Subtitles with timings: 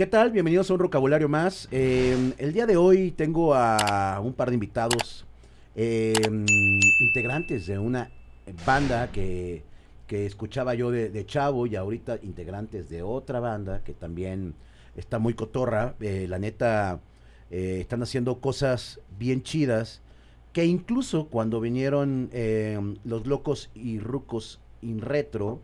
[0.00, 0.30] ¿Qué tal?
[0.30, 1.68] Bienvenidos a un vocabulario más.
[1.70, 5.26] Eh, el día de hoy tengo a un par de invitados,
[5.76, 6.14] eh,
[7.00, 8.10] integrantes de una
[8.64, 9.62] banda que,
[10.06, 14.54] que escuchaba yo de, chavo y ahorita integrantes de otra banda que también
[14.96, 15.96] está muy cotorra.
[16.00, 17.00] Eh, la neta,
[17.50, 20.00] eh, están haciendo cosas bien chidas
[20.54, 25.60] que incluso cuando vinieron eh, los locos y rucos in retro,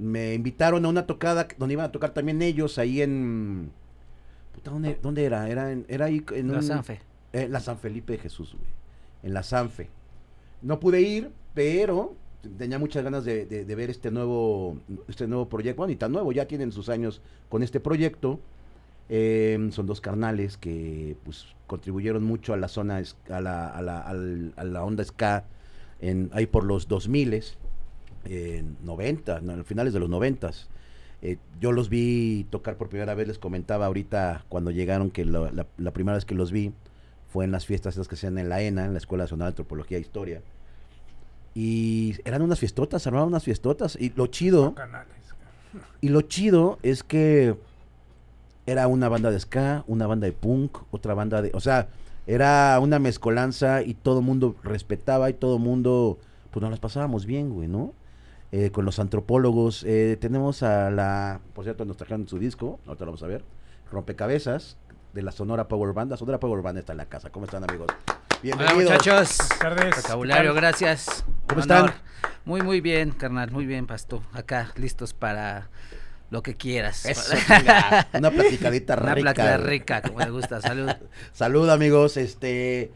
[0.00, 3.70] me invitaron a una tocada donde iban a tocar también ellos ahí en...
[4.54, 5.48] Puta, ¿dónde, dónde era?
[5.48, 7.00] Era, en, era ahí en La un- Sanfe.
[7.32, 8.70] eh, la San Felipe de Jesús, güey.
[9.22, 9.88] En la Sanfe.
[10.62, 12.14] No pude ir, pero
[12.58, 14.78] tenía muchas ganas de, de- de ver este nuevo,
[15.08, 15.78] este nuevo proyecto.
[15.78, 18.40] Bueno, y tan nuevo, ya tienen sus años con este proyecto.
[19.08, 24.00] Eh, son dos carnales que pues contribuyeron mucho a la zona, a la, a la,
[24.00, 25.44] al- a la onda ska
[26.00, 27.42] en, ahí por los 2000
[28.24, 30.50] en 90, no, en finales de los 90
[31.22, 35.66] eh, yo los vi tocar por primera vez, les comentaba ahorita cuando llegaron que la,
[35.76, 36.72] la primera vez que los vi
[37.30, 39.50] fue en las fiestas esas que hacían en la ENA, en la Escuela Nacional de
[39.50, 40.42] Antropología e Historia.
[41.54, 43.96] Y eran unas fiestotas, armaban unas fiestotas.
[44.00, 44.74] Y lo chido,
[46.00, 47.56] y lo chido es que
[48.66, 51.50] era una banda de ska, una banda de punk, otra banda de...
[51.54, 51.88] O sea,
[52.26, 56.18] era una mezcolanza y todo el mundo respetaba y todo el mundo...
[56.50, 57.94] Pues nos las pasábamos bien, güey, ¿no?
[58.52, 59.84] Eh, con los antropólogos.
[59.86, 61.40] eh, tenemos a la...
[61.54, 63.44] Por cierto, nos trajeron su disco, ahorita lo vamos a ver.
[63.92, 64.76] Rompecabezas
[65.12, 66.10] de la Sonora Power Band.
[66.10, 67.30] La Sonora Power Band está en la casa.
[67.30, 67.86] ¿Cómo están, amigos?
[68.08, 68.92] Hola Bienvenidos.
[68.92, 69.36] muchachos.
[69.38, 70.02] Buenas tardes.
[70.02, 71.24] Vocabulario, gracias.
[71.48, 71.90] ¿Cómo Honor.
[71.90, 72.02] están?
[72.44, 73.50] Muy, muy bien, carnal.
[73.50, 74.22] Muy bien, Pasto.
[74.32, 75.68] Acá, listos para
[76.30, 77.04] lo que quieras.
[77.06, 77.34] Eso.
[78.14, 79.32] Una platicadita Una rica.
[79.34, 79.68] plática güey.
[79.70, 80.60] rica, como me gusta.
[80.60, 80.90] Salud.
[81.32, 82.16] Salud, amigos.
[82.16, 82.92] Este.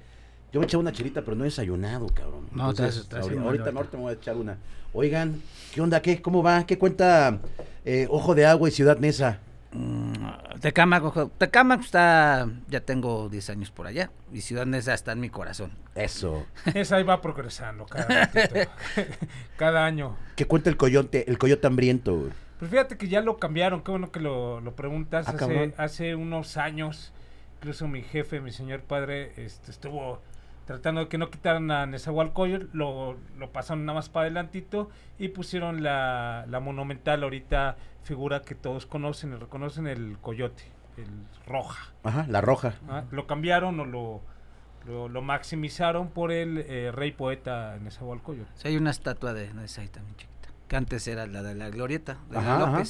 [0.54, 2.47] Yo me eché una chilita, pero no he desayunado, cabrón.
[2.53, 3.78] No, te Entonces, has- te has ahorita, ahorita, ahorita.
[3.78, 4.56] ahorita me voy a echar una.
[4.92, 5.42] Oigan,
[5.75, 6.00] ¿qué onda?
[6.00, 6.22] ¿Qué?
[6.22, 6.65] ¿Cómo va?
[6.65, 7.41] ¿Qué cuenta
[7.84, 9.41] eh, Ojo de Agua y Ciudad Nesa?
[9.72, 10.15] Mm,
[10.60, 14.12] Tecámac, ojo, Tecámac está, ya tengo 10 años por allá.
[14.32, 15.72] Y Ciudad Neza está en mi corazón.
[15.97, 16.47] Eso.
[16.72, 18.71] Esa ahí va progresando cada, ratito.
[19.56, 20.16] cada año.
[20.36, 22.16] ¿Qué cuenta el coyote, el coyote hambriento?
[22.16, 22.31] güey?
[22.60, 25.26] Pues fíjate que ya lo cambiaron, qué bueno que lo, lo preguntas.
[25.26, 27.10] Ah, hace, hace unos años,
[27.59, 30.22] incluso mi jefe, mi señor padre, este, estuvo
[30.66, 35.28] tratando de que no quitaran a Nezahualcóyotl, lo, lo pasaron nada más para adelantito y
[35.28, 40.64] pusieron la, la monumental ahorita figura que todos conocen y reconocen, el coyote,
[40.97, 41.06] el
[41.47, 41.92] roja.
[42.03, 42.74] Ajá, la roja.
[42.88, 44.20] Ah, Lo cambiaron o lo,
[44.86, 48.50] lo, lo maximizaron por el eh, rey poeta Nezahualcóyotl.
[48.54, 50.48] Sí, hay una estatua de Neza ahí también chiquita.
[50.69, 52.82] Que antes era la de la Glorieta, de Ajá, la ajá.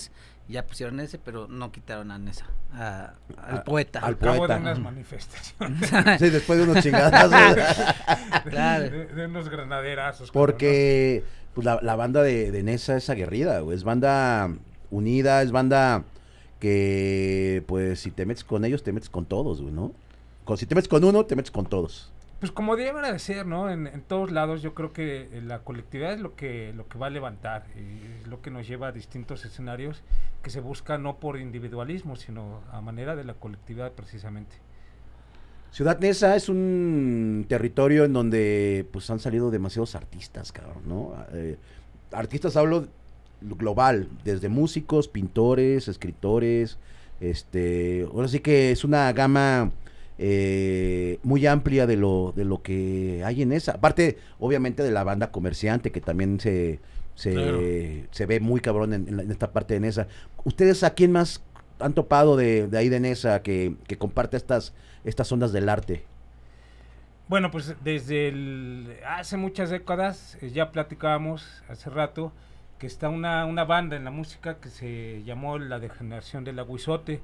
[0.47, 2.45] Ya pusieron ese, pero no quitaron a Neza.
[2.75, 4.01] a- al A- poeta.
[4.01, 4.55] al Cabo poeta.
[4.57, 7.67] de unas manifestaciones, Sí, después de unos chingadazos.
[8.51, 8.85] Claro.
[8.91, 10.31] de, de unos granaderazos.
[10.31, 11.25] Porque
[11.55, 13.77] pues, la, la banda de, de Nesa es aguerrida, güey.
[13.77, 14.51] Es banda
[14.91, 16.05] unida, es banda
[16.61, 19.93] que, pues, si te metes con ellos, te metes con todos, güey, ¿no?
[20.45, 22.11] Con- si te metes con uno, te metes con todos.
[22.45, 23.71] Pues como debe de ser, ¿no?
[23.71, 27.07] En, todos lados yo creo que eh, la colectividad es lo que, lo que va
[27.07, 30.03] a levantar y es lo que nos lleva a distintos escenarios
[30.43, 34.57] que se busca no por individualismo, sino a manera de la colectividad precisamente.
[35.71, 41.17] Ciudad Neza es un territorio en donde pues han salido demasiados artistas, cabrón, ¿no?
[41.33, 41.57] Eh,
[42.13, 42.89] artistas hablo
[43.41, 46.77] global, desde músicos, pintores, escritores,
[47.21, 49.73] este, ahora sí que es una gama
[50.19, 53.73] eh, muy amplia de lo, de lo que hay en esa.
[53.73, 56.81] Aparte, obviamente, de la banda comerciante, que también se,
[57.15, 57.61] se, Claro.
[58.11, 60.07] se ve muy cabrón en, en la- en esta parte de Nesa.
[60.45, 61.43] ¿Ustedes a quién más
[61.81, 64.73] han topado de, de ahí de Nesa que, que comparte estas,
[65.05, 66.05] estas ondas del arte?
[67.27, 72.33] Bueno, pues desde el- hace muchas décadas, eh, ya platicábamos hace rato,
[72.79, 77.21] que está una, una banda en la música que se llamó La Degeneración del Aguizote.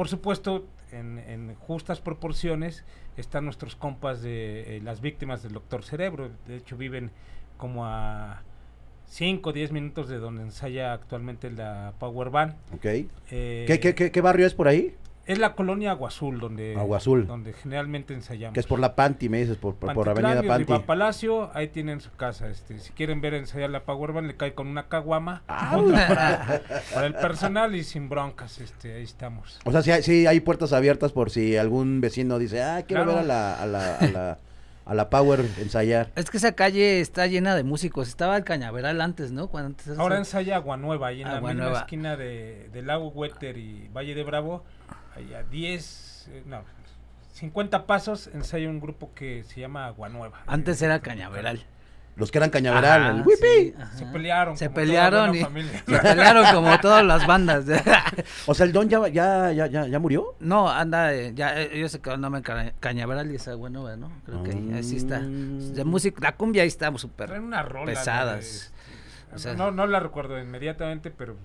[0.00, 2.84] Por supuesto, en, en justas proporciones
[3.18, 6.30] están nuestros compas de eh, las víctimas del Doctor Cerebro.
[6.48, 7.10] De hecho, viven
[7.58, 8.42] como a
[9.08, 12.54] 5 o 10 minutos de donde ensaya actualmente la Power Band.
[12.74, 12.86] ¿Ok?
[12.86, 14.94] Eh, ¿Qué, qué, qué, qué barrio es por ahí?
[15.30, 17.26] Es la colonia Agua Azul, donde, Agua Azul.
[17.26, 18.54] donde generalmente ensayamos.
[18.54, 20.74] Que es por la Panti, me dices, por, por, por Avenida Panti.
[20.86, 22.48] Palacio, ahí tienen su casa.
[22.48, 26.08] Este, si quieren ver ensayar la Power Band, le cae con una caguama Ah, otra
[26.08, 26.62] para,
[26.94, 28.58] para el personal y sin broncas.
[28.60, 29.58] Este, ahí estamos.
[29.64, 33.04] O sea, sí hay, sí hay puertas abiertas por si algún vecino dice, ah, quiero
[33.04, 33.20] Claro.
[33.20, 34.38] ver a la, a la, a la,
[34.86, 36.10] a la Power ensayar.
[36.16, 38.08] Es que esa calle está llena de músicos.
[38.08, 39.46] Estaba el Cañaveral antes, ¿no?
[39.46, 43.56] Cuando antes Ahora ensaya Agua Nueva, ahí en la misma esquina de, de Lago Huéter
[43.58, 44.64] y Valle de Bravo.
[45.16, 46.62] Allá 10, eh, no,
[47.34, 50.42] 50 pasos ensaya un grupo que se llama Agua Nueva.
[50.46, 51.64] Antes Eh, era Cañaveral.
[52.16, 53.02] Los que eran cañaveral.
[53.02, 53.72] Ajá, el Whippy.
[53.72, 53.74] sí.
[53.96, 54.56] Se pelearon.
[54.56, 55.82] Se pelearon y familia.
[55.86, 57.64] se pelearon como todas las bandas.
[58.46, 60.34] O sea, el Don ya, ya, ya, ya, ya murió.
[60.40, 64.10] no, anda, eh, ya ellos se quedaron en Ca- Cañaveral y esa bueno, ¿no?
[64.26, 65.20] Creo que ahí, así está.
[65.20, 65.72] Mm.
[65.72, 68.44] De música, la cumbia ahí está súper de- pesadas.
[68.44, 71.36] este, O sea- no, no la recuerdo inmediatamente, pero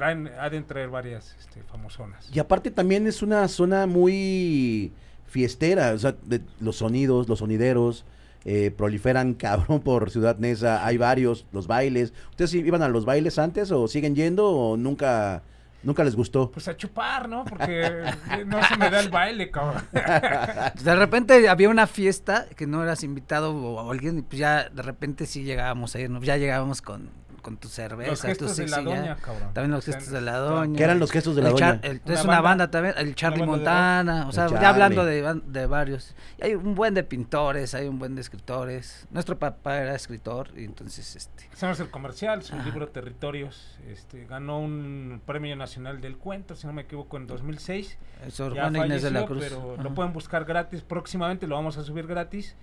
[0.00, 2.30] traen, ha de traer varias este, famosonas.
[2.32, 4.94] Y aparte también es una zona muy
[5.26, 8.06] fiestera, o sea, de los sonidos, los sonideros,
[8.46, 12.14] eh, proliferan cabrón por Ciudad Neza, hay varios, los bailes.
[12.30, 15.42] ¿Ustedes iban a los bailes antes o siguen yendo o nunca,
[15.82, 16.50] nunca les gustó?
[16.50, 17.44] Pues a chupar, ¿no?
[17.44, 19.82] Porque eh, no se me da el baile, cabrón.
[20.82, 24.70] De repente había una fiesta que no eras invitado o, o alguien y pues ya
[24.70, 28.68] de repente sí llegábamos a irnos, ya llegábamos con, con tu cerveza, Los tu de
[28.68, 29.52] la doña, cabrón.
[29.54, 30.76] También los gestos de la doña.
[30.76, 31.80] ¿Qué eran los gestos de la El doña?
[31.80, 33.44] Char- el- Una es una banda- banda también, el Charlie.
[33.46, 36.14] Montana, o sea, ya hablando de, de varios.
[36.38, 39.06] Y hay un buen de pintores, hay un buen de escritores.
[39.10, 42.64] Nuestro papá era escritor y entonces este Hacemos el comercial, su Ajá.
[42.64, 43.78] libro Territorios.
[43.88, 47.98] Este, ganó un premio nacional del cuento, si no me equivoco, en 2006.
[48.30, 49.42] Sor Juana Inés de la Cruz.
[49.48, 49.82] pero Ajá.
[49.82, 50.82] lo pueden buscar gratis.
[50.82, 52.54] Próximamente lo vamos a subir gratis.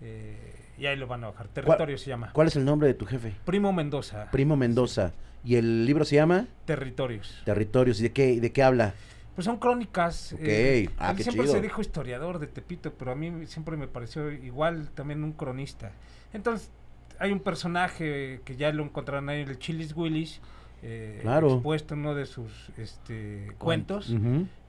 [0.00, 1.48] eh, y ahí lo van a bajar.
[1.48, 2.30] Territorios se llama.
[2.32, 3.34] ¿Cuál es el nombre de tu jefe?
[3.44, 4.30] Primo Mendoza.
[4.30, 5.12] Primo Mendoza.
[5.44, 6.46] ¿Y el libro se llama?
[6.64, 7.42] Territorios.
[7.44, 8.00] Territorios.
[8.00, 8.94] ¿Y de qué, de qué habla?
[9.34, 10.32] Pues son crónicas.
[10.32, 10.40] Ok.
[10.42, 11.54] eh, Ah, él qué siempre chido.
[11.56, 15.92] se dijo historiador de Tepito, pero a mí siempre me pareció igual también un cronista.
[16.32, 16.70] Entonces,
[17.18, 20.40] hay un personaje que ya lo encontrarán ahí, el Chilis Willis,
[20.82, 21.54] eh, Claro.
[21.54, 24.12] expuesto en uno de sus este, cuentos.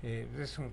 [0.03, 0.71] Eh, es un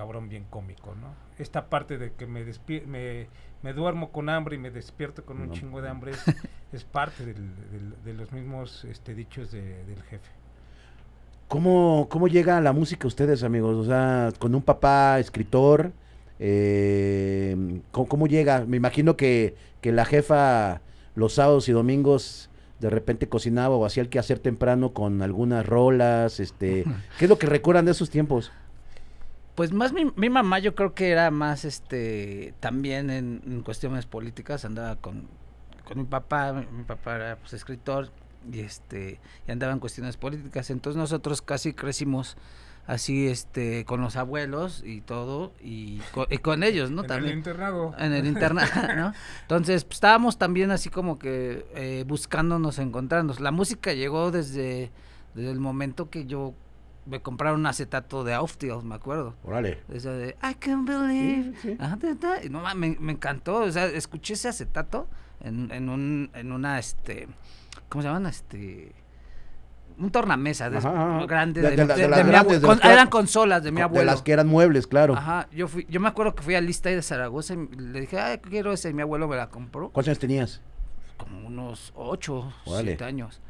[0.00, 1.08] cabrón bien cómico, ¿no?
[1.38, 2.42] Esta parte de que me,
[2.86, 3.26] me,
[3.62, 5.52] me duermo con hambre y me despierto con un No.
[5.52, 6.24] chingo de hambre es,
[6.72, 10.30] es parte del- del- de los mismos este, dichos de- del jefe.
[11.48, 13.76] ¿Cómo, ¿Cómo llega a la música ustedes, amigos?
[13.76, 15.92] O sea, con un papá escritor,
[16.38, 18.64] eh, ¿cómo, cómo llega?
[18.66, 20.80] Me imagino que, que la jefa
[21.14, 22.48] los sábados y domingos
[22.78, 26.84] de repente cocinaba o hacía el quehacer temprano con algunas rolas, este,
[27.18, 28.50] ¿qué es lo que recuerdan de esos tiempos?
[29.54, 34.06] Pues más mi, mi mamá yo creo que era más este también en, en cuestiones
[34.06, 35.28] políticas, andaba con,
[35.84, 38.10] con mi papá, mi, mi papá era pues escritor
[38.50, 42.36] y este y andaba en cuestiones políticas, entonces nosotros casi crecimos
[42.86, 47.02] así este con los abuelos y todo y co- y con, ellos, ¿no?
[47.02, 47.94] en También el internado.
[47.98, 49.12] en el internado, ¿no?
[49.42, 53.40] Entonces, pues, estábamos también así como que eh, buscándonos, encontrándonos.
[53.40, 54.90] La música llegó desde,
[55.34, 56.54] desde el momento que yo
[57.06, 59.34] me compraron un acetato de Auftiel, me acuerdo.
[59.44, 59.80] Órale.
[59.92, 61.52] Ese de I can believe.
[61.60, 62.46] Sí, sí.
[62.46, 63.56] y no, me, me encantó.
[63.62, 65.08] O sea, escuché ese acetato
[65.40, 67.26] en, en, un, en una, este,
[67.88, 68.26] ¿cómo se llaman?
[68.26, 68.92] Este,
[69.98, 71.60] un tornamesa de, Ajá, grande.
[71.60, 73.82] De- De, de de- de las de grandes, de con- eran consolas de mi De
[73.82, 74.04] abuelo.
[74.04, 75.14] las que eran muebles, claro.
[75.14, 78.18] Ajá, yo fui, yo me acuerdo que fui a lista de Zaragoza y le dije,
[78.18, 79.90] ay, quiero ese, y mi abuelo me la compró.
[79.90, 80.60] ¿Cuántos años tenías?
[81.16, 83.40] Como unos ocho, siete años.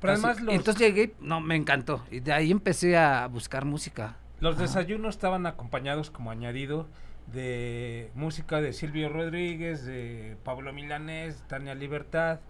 [0.00, 0.24] Pero Casi.
[0.24, 2.04] además Y los, entonces llegué, no, me encantó.
[2.10, 4.16] Y de ahí empecé a buscar música.
[4.40, 4.62] los Ajá.
[4.62, 6.88] desayunos estaban acompañados como añadido
[7.32, 12.40] de música de Silvio Rodríguez, de Pablo Milanés, Tania Libertad,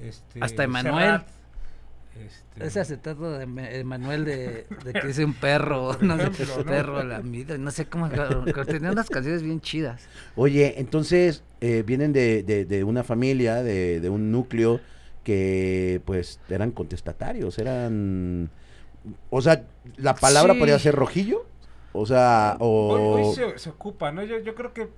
[0.00, 1.22] este, Hasta Emanuel.
[2.24, 3.42] Este, Ese acetato de
[3.80, 6.64] Emanuel de, de que es un perro, no sé, ejemplo, ¿no?
[6.64, 10.08] perro la vida, no sé cómo, pero tenía unas canciones bien chidas.
[10.36, 14.80] Oye, entonces eh, vienen de, de- de una familia, de, de un núcleo
[15.24, 18.50] que pues eran contestatarios, eran...
[19.30, 19.64] O sea,
[19.96, 20.58] la palabra Sí.
[20.60, 21.44] podría ser rojillo,
[21.92, 22.88] o sea, o...
[22.92, 24.22] Hoy, hoy se, se ocupa, ¿no?
[24.22, 24.88] Yo, yo creo que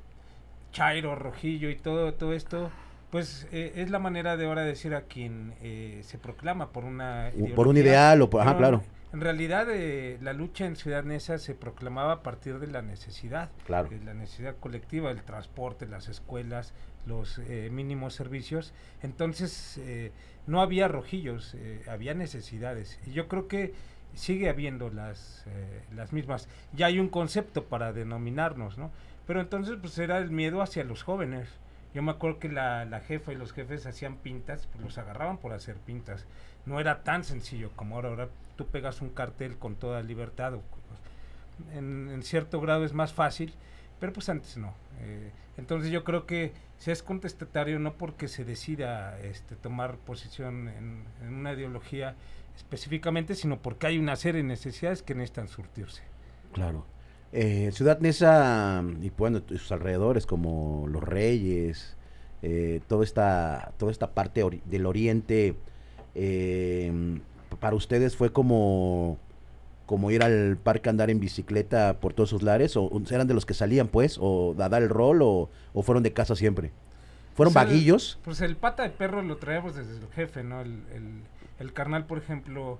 [0.72, 2.70] Chairo, Rojillo y todo, todo esto,
[3.10, 7.30] pues eh, es la manera de ahora decir a quien eh, se proclama por una
[7.54, 8.82] por un ideal o por- ajá, claro.
[9.12, 13.48] En realidad eh, la lucha en Ciudad Neza se proclamaba a partir de la necesidad,
[13.64, 13.88] Claro.
[13.88, 16.74] de la necesidad colectiva, el transporte, las escuelas,
[17.06, 18.72] los eh, mínimos servicios.
[19.02, 20.12] Entonces eh,
[20.46, 22.98] no había rojillos, eh, había necesidades.
[23.06, 23.74] Y yo creo que
[24.14, 26.48] sigue habiendo las, eh, las mismas.
[26.72, 28.90] Ya hay un concepto para denominarnos, ¿no?
[29.26, 31.48] Pero entonces pues era el miedo hacia los jóvenes.
[31.94, 35.38] Yo me acuerdo que la, la jefa y los jefes hacían pintas, pues los agarraban
[35.38, 36.26] por hacer pintas.
[36.66, 38.28] No era tan sencillo como ahora.
[38.56, 40.54] Tú pegas un cartel con toda libertad.
[41.74, 43.54] en cierto grado es más fácil,
[44.00, 44.74] pero pues antes no.
[45.00, 50.68] Eh, entonces yo creo que se es contestatario no porque se decida este, tomar posición
[50.68, 52.14] en, una ideología
[52.56, 56.02] específicamente, sino porque hay una serie de necesidades que necesitan surtirse.
[56.52, 56.84] Claro.
[57.32, 61.96] Eh, Ciudad Neza y bueno, sus alrededores como Los Reyes,
[62.42, 65.56] eh, toda esta toda esta parte del oriente
[66.14, 67.18] eh,
[67.60, 69.18] para ustedes fue como
[69.86, 73.34] como ir al parque a andar en bicicleta por todos sus lares o eran de
[73.34, 76.72] los que salían pues o a dar el rol o, o fueron de casa siempre.
[77.34, 78.18] ¿Fueron Pues el- vaguillos?
[78.24, 80.60] Pues el pata de perro lo traemos desde el jefe, ¿no?
[80.60, 81.20] El, el-
[81.60, 82.78] el carnal, por ejemplo,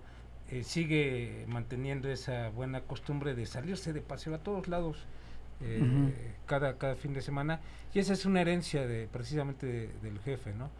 [0.50, 4.98] eh, sigue manteniendo esa buena costumbre de salirse de paseo a todos lados
[5.62, 7.60] eh, cada, cada fin de semana.
[7.94, 10.70] Y esa es una herencia de precisamente de- del jefe, ¿no?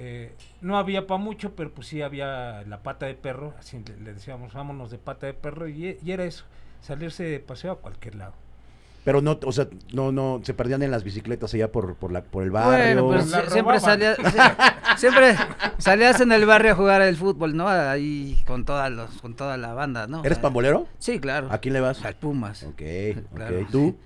[0.00, 3.96] Eh, no había para mucho, pero pues sí había la pata de perro, así le,
[3.98, 6.44] le decíamos, vámonos de pata de perro, y, y era eso,
[6.80, 8.34] salirse de paseo a cualquier lado.
[9.04, 12.22] Pero no, o sea, no, no, se perdían en las bicicletas allá por, por, la,
[12.22, 13.06] por el barrio.
[13.06, 13.86] Bueno, pues siempre sí,
[14.98, 15.34] siempre
[15.78, 17.68] salías en el barrio a jugar el fútbol, ¿no?
[17.68, 20.22] Ahí con toda los, con toda la banda, ¿no?
[20.24, 20.86] ¿Eres pambolero?
[20.98, 21.48] Sí, claro.
[21.50, 22.04] ¿A quién le vas?
[22.04, 22.64] Al Pumas.
[22.64, 22.82] Ok,
[23.16, 23.34] ok.
[23.34, 23.96] Claro, ¿Tú?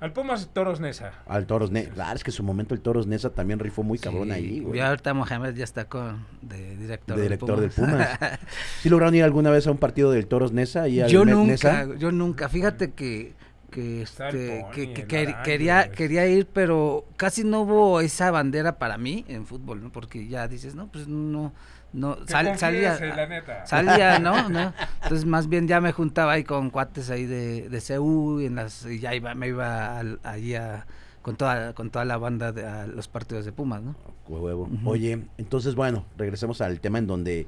[0.00, 1.12] Al Pumas Toros Nesa.
[1.26, 1.90] Al Toros Nesa.
[1.90, 4.60] Claro, es que en su momento el Toros Nesa también rifó muy cabrón Sí, ahí,
[4.60, 4.78] güey.
[4.78, 8.16] Y ahorita Mohamed ya está con de director, De del director del Pumas.
[8.18, 8.38] Pumas.
[8.80, 10.82] ¿Sí lograron ir alguna vez a un partido del Toros Nesa?
[10.82, 11.86] ahí al yo Met nunca, Nesa?
[11.96, 12.48] yo nunca.
[12.48, 13.34] Fíjate que
[13.70, 15.06] que este Pony, que,
[15.44, 19.90] quería quería ir pero casi no hubo esa bandera para mí en fútbol ¿no?
[19.92, 21.52] porque ya dices no pues no
[21.92, 23.66] no sal- salía confiese, la neta.
[23.66, 24.72] salía no no
[25.02, 28.54] entonces más bien ya me juntaba ahí con cuates ahí de de CU y en
[28.56, 30.86] las y ya iba me iba al- allí a-
[31.22, 33.94] con toda con toda la banda de a los partidos de Pumas no
[34.28, 34.68] Huevo.
[34.84, 37.46] Oye, entonces, bueno, regresemos al tema en donde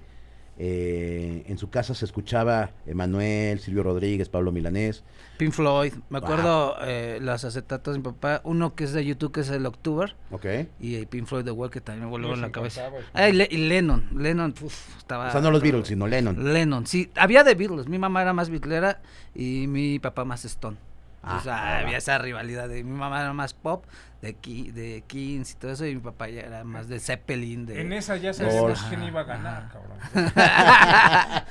[0.63, 5.03] eh, en su casa se escuchaba Emanuel, Silvio Rodríguez, Pablo Milanés.
[5.39, 5.95] Pink Floyd.
[6.11, 8.43] Me acuerdo eh, los acetatos de mi papá.
[8.45, 10.45] Uno que es de YouTube que es el October ¿Ok?
[10.79, 12.91] y el Pink Floyd The Wall que también me voló en la cabeza.
[13.15, 14.07] Ah, y, Le- y Lennon.
[14.15, 16.53] Lennon uf, estaba O sea, no los Beatles, sino Lennon.
[16.53, 17.11] Lennon sí.
[17.17, 17.89] Había de Beatles.
[17.89, 19.01] Mi mamá era más Beatlera
[19.35, 20.77] y mi papá más Stone
[21.23, 21.79] Ah, o sea, va, va.
[21.81, 23.85] había esa rivalidad de mi mamá era más pop
[24.23, 27.67] de Ki- de Kings y todo eso y mi papá ya era más de Zeppelin
[27.67, 29.99] de En esa ya sabíamos quién iba a ganar, cabrón.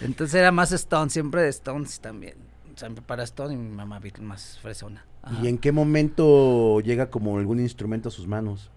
[0.00, 2.36] entonces era más Stone siempre de Stones también
[2.74, 5.36] o sea mi papá era Stone y mi mamá más fresona Ajá.
[5.42, 8.70] ¿Y en qué momento llega como algún instrumento a sus manos?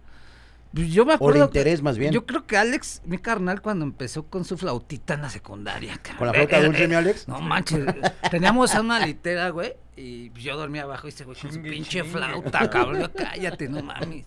[0.73, 1.39] Pues Yo me acuerdo.
[1.49, 2.11] que- interés, más bien.
[2.13, 5.93] Yo creo que Alex, mi carnal, cuando empezó con su flautita en la secundaria.
[5.97, 6.17] cabrón.
[6.17, 7.27] ¿Con la flauta Eh, dulce, eh, mi Alex?
[7.27, 7.85] No manches.
[8.29, 9.73] Teníamos una litera, güey.
[9.95, 12.09] Y yo dormía abajo y ese güey con su pinche chingue.
[12.11, 13.11] flauta, cabrón.
[13.15, 14.23] Cállate, no mames.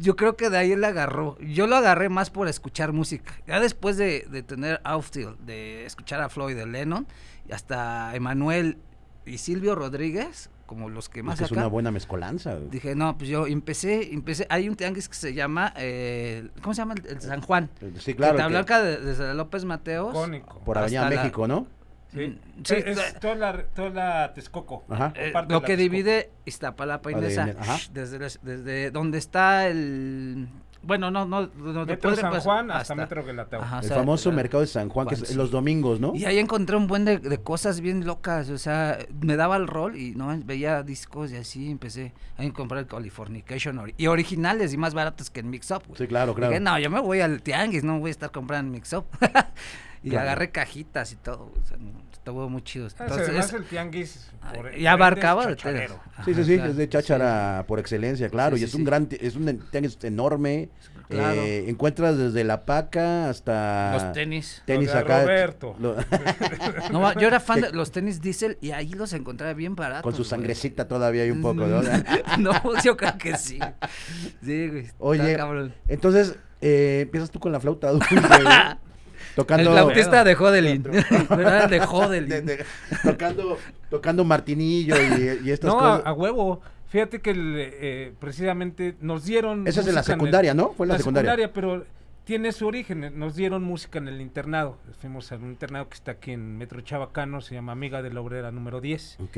[0.00, 1.38] Yo creo que de ahí él agarró.
[1.38, 3.32] Yo lo agarré más por escuchar música.
[3.46, 7.06] Ya después de, de tener Outfield, de escuchar a Floyd, de Lennon,
[7.48, 8.78] y hasta Emanuel
[9.24, 11.54] y Silvio Rodríguez, como los que más Es acá.
[11.60, 12.56] una buena mezcolanza.
[12.58, 16.78] Dije, no, pues yo empecé, empecé, hay un tianguis que se llama, eh, ¿cómo se
[16.80, 16.94] llama?
[16.94, 17.68] El, el San Juan.
[17.98, 18.36] Sí, claro.
[18.64, 20.14] Que de- desde López Mateos.
[20.14, 20.60] Icónico.
[20.64, 21.66] por Avenida la- México, ¿no?
[22.12, 24.84] Sí, Mm, sí, es eh, toda la, toda la Texcoco.
[24.90, 25.12] Ajá.
[25.16, 25.76] eh, lo la que Texcoco.
[25.76, 27.78] divide Iztapalapa y Nesa, ajá.
[27.92, 30.48] desde, desde donde está el,
[30.82, 33.62] bueno, no, no, donde Metro puede San pasar- Juan hasta, Metro Guelatao.
[33.62, 35.34] Ajá, o el sea, famoso la- mercado de San Juan, que es sí.
[35.34, 36.12] los domingos, ¿no?
[36.14, 39.66] Y ahí encontré un buen de, de cosas bien locas, o sea, me daba el
[39.68, 44.72] rol y no veía discos y así empecé a comprar el Californication ori- y originales
[44.72, 45.82] y más baratos que en Mix Up.
[45.96, 46.50] Sí, claro, claro.
[46.50, 49.04] Dije, no, yo me voy al tianguis, no voy a estar comprando en Mix Up.
[50.02, 50.22] y Claro.
[50.30, 51.76] agarré cajitas y todo, o sea,
[52.22, 52.86] estuvo muy chido.
[52.86, 55.56] Ah, Entonces, además es- el tianguis por y ende abarcaba de.
[56.24, 58.80] Sí, sí, sí, claro, es de cháchara por excelencia, claro, Sí, y sí, es un
[58.82, 58.84] sí.
[58.86, 60.68] gran, es un tianguis enorme,
[61.08, 61.34] Claro.
[61.42, 64.62] eh, encuentras desde la paca hasta Los tenis.
[64.64, 65.74] tenis de acá, Roberto.
[65.80, 65.96] lo-
[66.92, 70.02] No, yo era fan de los tenis Diesel y ahí los encontraba bien baratos.
[70.04, 70.30] con su güey.
[70.30, 71.82] sangrecita todavía hay un poco, ¿no?
[72.38, 72.52] no,
[72.84, 73.58] yo creo que sí.
[74.44, 74.86] Sí, güey.
[74.98, 75.74] Oye, cabrón.
[75.88, 78.30] entonces, eh, empiezas tú con la flauta dulce, güey,
[79.34, 79.70] tocando...
[79.70, 80.84] El flautista de Jodelin.
[81.30, 82.46] Era de de- Jodelin.
[82.46, 82.64] de-
[83.02, 83.58] tocando,
[83.90, 86.06] tocando martinillo y, y estas No, a, cosas.
[86.06, 86.60] a huevo.
[86.88, 89.66] Fíjate que el, eh, precisamente nos dieron.
[89.66, 90.72] Esa es en la música el- secundaria, ¿no?
[90.72, 91.52] Fue en la secundaria.
[91.52, 91.84] pero
[92.24, 93.18] tiene su origen.
[93.18, 94.78] Nos dieron música en el internado.
[95.00, 98.20] Fuimos a un internado que está aquí en Metro Chabacano, se llama Amiga de la
[98.20, 99.18] Obrera número 10.
[99.24, 99.36] Ok.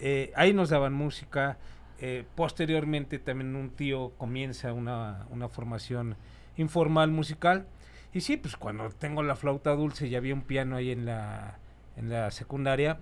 [0.00, 1.56] Eh, ahí nos daban música.
[2.00, 6.16] eh, posteriormente también un tío comienza una, una formación
[6.56, 7.66] informal musical.
[8.14, 11.58] Y sí, pues cuando tengo la flauta dulce y había un piano ahí en la,
[11.96, 12.98] en la secundaria,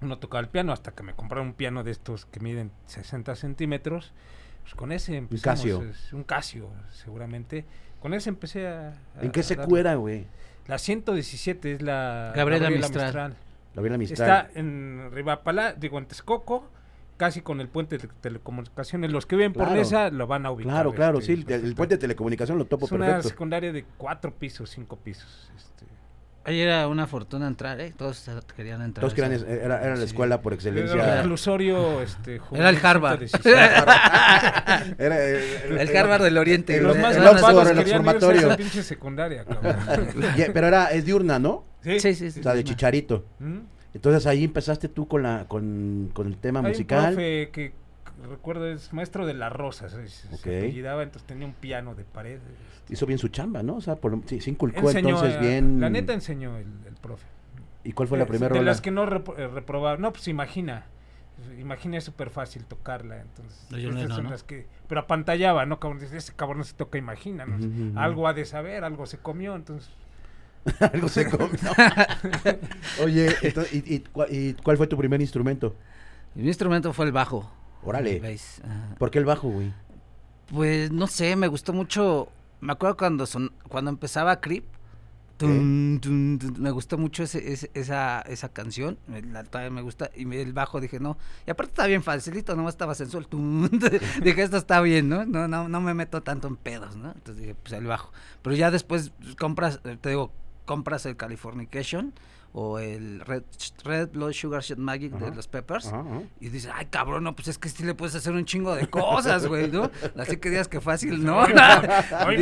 [0.00, 3.34] uno tocaba el piano hasta que me compraron un piano de estos que miden 60
[3.34, 4.12] centímetros.
[4.62, 5.58] Pues con ese empezamos.
[5.60, 5.82] Casio.
[5.82, 7.64] es un Casio, seguramente.
[8.00, 8.90] Con ese empecé a...
[9.16, 10.26] a- ¿En qué se cuera, güey?
[10.68, 12.32] La 117 es la...
[12.36, 13.34] Gabriela Mistral.
[13.74, 14.46] La vi en la Mistral.
[14.46, 16.70] Está en Rivapala, digo en Texcoco,
[17.18, 19.12] casi con el puente de telecomunicaciones.
[19.12, 19.70] Los que viven por.
[19.70, 20.72] Mesa lo van a ubicar.
[20.72, 24.32] Claro, claro, este, sí, el, puente de telecomunicación lo topo Es una secundaria de cuatro
[24.32, 25.50] pisos, cinco pisos.
[25.54, 25.84] este.
[26.44, 27.92] Ahí era una fortuna entrar, ¿eh?
[27.94, 29.02] Todos querían entrar.
[29.02, 30.04] Todos querían, Esa- era, era la sí.
[30.04, 31.16] escuela por Era el excelencia.
[31.16, 33.18] reclusorio, este, Era el Harvard.
[33.26, 33.54] 116.
[34.98, 36.78] Era, eh, El Harvard del Oriente.
[36.78, 37.78] el- Los más el Oxford, el
[38.38, 39.44] esa pinche secundaria,
[40.54, 41.64] pero era, es diurna, ¿no?
[41.82, 42.40] Sí, sí, sí.
[42.40, 42.64] O sea, de sí.
[42.64, 43.26] chicharito.
[43.40, 43.58] ¿Mm?
[43.98, 47.14] Entonces ahí empezaste tú con la con, con el tema Hay un musical.
[47.14, 47.72] profe que
[48.30, 49.90] recuerdo, es maestro de las rosas.
[49.90, 52.36] se- se apellidaba, entonces tenía un piano de pared.
[52.36, 53.74] este, Hizo bien su chamba, ¿no?
[53.76, 55.80] O sea, por, sí, se inculcó enseñó, entonces eh, bien.
[55.80, 57.26] La neta enseñó el, el profe.
[57.82, 58.70] ¿Y cuál fue la primera De rola?
[58.70, 59.96] las que no repro- eh, reprobaba.
[59.96, 60.86] No, pues imagina.
[61.58, 63.20] Imagina es súper fácil tocarla.
[63.20, 64.30] Entonces, Lennon, son ¿no?
[64.30, 64.66] las que.
[64.88, 65.78] Pero apantallaba, ¿no?
[65.80, 67.46] Cabrón, ese cabrón no se toca, imagina.
[67.46, 68.00] ¿no?
[68.00, 69.54] Algo ha de saber, algo se comió.
[69.56, 69.90] Entonces,
[70.92, 71.48] Algo se comió.
[73.04, 75.74] Oye, entonces, ¿y, y cua- y cuál fue tu primer instrumento?
[76.34, 77.50] Mi instrumento fue el bajo.
[77.82, 78.16] Órale.
[78.16, 78.94] el bass, ajá.
[78.98, 79.72] ¿Por qué el bajo, güey?
[80.52, 82.28] Pues no sé, me gustó mucho.
[82.60, 84.64] Me acuerdo cuando son, cuando empezaba Creep.
[85.40, 88.98] me gustó mucho ese, ese- esa, esa canción.
[89.06, 90.10] me- la- todavía me gusta.
[90.16, 91.16] Y me- el bajo dije, no.
[91.46, 93.26] Y aparte está bien facilito, nomás estaba sensual.
[93.28, 93.70] tun,
[94.22, 95.24] dije, esto está bien, ¿no?
[95.24, 97.12] No, no, no me meto tanto en pedos, ¿no?
[97.12, 98.12] Entonces dije, pues el bajo.
[98.42, 100.32] Pero ya después compras, eh, te digo,
[100.68, 102.12] compras el Californication
[102.52, 103.42] o el Red,
[103.84, 105.86] Red Blood Sugar Shot Magic de los Peppers.
[105.86, 106.22] Ajá, ajá.
[106.40, 108.86] Y dices, ay, cabrón, no, pues es que sí le puedes hacer un chingo de
[108.86, 109.90] cosas, güey, ¿no?
[110.18, 111.40] Así que digas que fácil, ¿no?
[111.42, 112.36] Ay,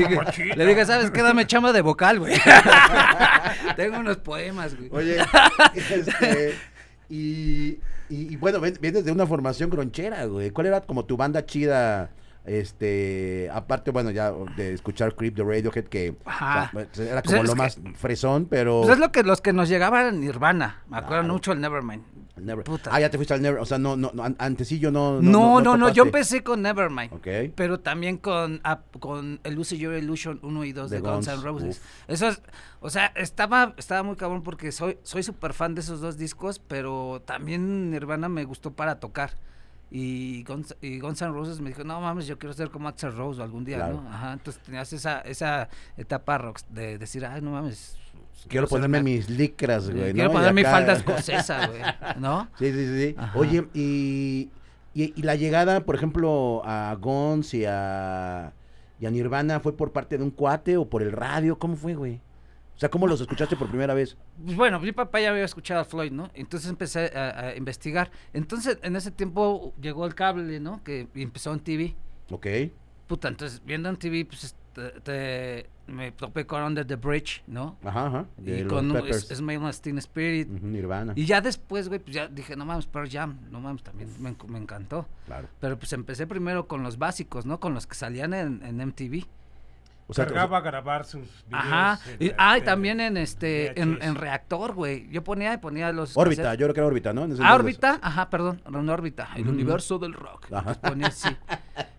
[0.57, 1.23] le dije, ¿sabes qué?
[1.23, 2.35] Dame chamba de vocal, güey.
[3.77, 4.91] Tengo unos poemas, güey.
[4.93, 5.25] Oye,
[5.77, 6.57] este,
[7.09, 7.79] y,
[8.09, 10.51] y, y bueno, vienes de una formación gronchera, güey.
[10.51, 12.11] ¿Cuál era como tu banda chida?
[12.47, 17.43] Este, aparte, bueno, ya de escuchar Creep the Radiohead, que o sea, era Pues como
[17.43, 18.81] lo que- más fresón, pero...
[18.83, 20.83] Pues es lo que los que nos llegaban Nirvana.
[20.89, 21.33] Me acuerdo Claro.
[21.35, 22.05] mucho el Nevermind.
[22.37, 22.91] Never- Puta.
[22.93, 24.91] Ah, ya te fuiste al Never, o sea, no, no, no, an- antes sí yo
[24.91, 25.23] no...
[25.23, 27.13] No, no, no, yo empecé con Nevermind.
[27.15, 27.27] Ok.
[27.55, 31.27] Pero también con, ah, con el Lucy Your Illusion 1 y 2 de, De Guns
[31.27, 31.79] Guns, N' Roses.
[31.79, 31.85] uf.
[32.09, 32.43] Eso es,
[32.81, 36.59] o sea, estaba, estaba muy cabrón porque soy, soy súper fan de esos dos discos,
[36.59, 39.31] pero también Nirvana me gustó para tocar.
[39.91, 43.15] Y Guns, y Guns N' Roses me dijo, no mames, yo quiero ser como Axel
[43.17, 44.03] Rose algún día, Claro.
[44.03, 44.11] ¿no?
[44.11, 47.97] Ajá, entonces tenías esa, esa etapa rock de decir, ay, no mames.
[48.49, 50.35] Quiero ponerme mis licras, güey, Quiero ¿no?
[50.35, 51.83] Poner mi falda escocesa, güey,
[52.19, 52.49] ¿no?
[52.59, 53.07] Sí, sí, sí.
[53.11, 53.15] sí.
[53.17, 53.39] Ajá.
[53.39, 54.51] Oye, y,
[54.95, 58.53] y, y la llegada, por ejemplo, a Guns y a,
[59.01, 61.59] y a Nirvana, ¿fue por parte de un cuate o por el radio?
[61.59, 62.21] ¿Cómo fue, güey?
[62.77, 64.17] O sea, ¿cómo los escuchaste por primera vez?
[64.45, 66.31] Pues bueno, mi papá ya había escuchado a Floyd, ¿no?
[66.35, 68.11] Entonces empecé a, a investigar.
[68.35, 70.83] Entonces, en ese tiempo llegó el cable, ¿no?
[70.85, 71.97] Que empezó en TV.
[72.31, 72.47] Ok.
[73.07, 77.79] Puta, entonces viendo en TV, pues este, te- me topé con Under the Bridge, ¿no?
[77.85, 78.27] Ajá, ajá.
[78.37, 79.31] de y con Peppers.
[79.31, 80.49] es, Smile Teen Spirit.
[80.51, 81.13] Ujú, Nirvana.
[81.17, 84.37] Y ya después, güey, pues ya dije, no mames, Pearl Jam, no mames, también me,
[84.49, 85.07] me encantó.
[85.27, 85.49] Claro.
[85.61, 87.59] Pero pues empecé primero con los básicos, ¿no?
[87.61, 89.25] Con los que salían en, en MTV.
[90.09, 91.65] O sea, cargaba a grabar sus videos.
[91.65, 91.99] Ajá.
[92.21, 95.09] en ah, y también en este, en, en reactor, güey.
[95.11, 96.17] Yo ponía y ponía los.
[96.17, 96.61] órbita, cassettes.
[96.61, 97.25] yo creo que era órbita, ¿no?
[97.25, 99.51] En Ah, órbita, ajá, perdón, en órbita, el Ujú.
[99.51, 100.47] universo del rock.
[100.53, 100.75] Ajá.
[100.75, 101.29] Ponía así.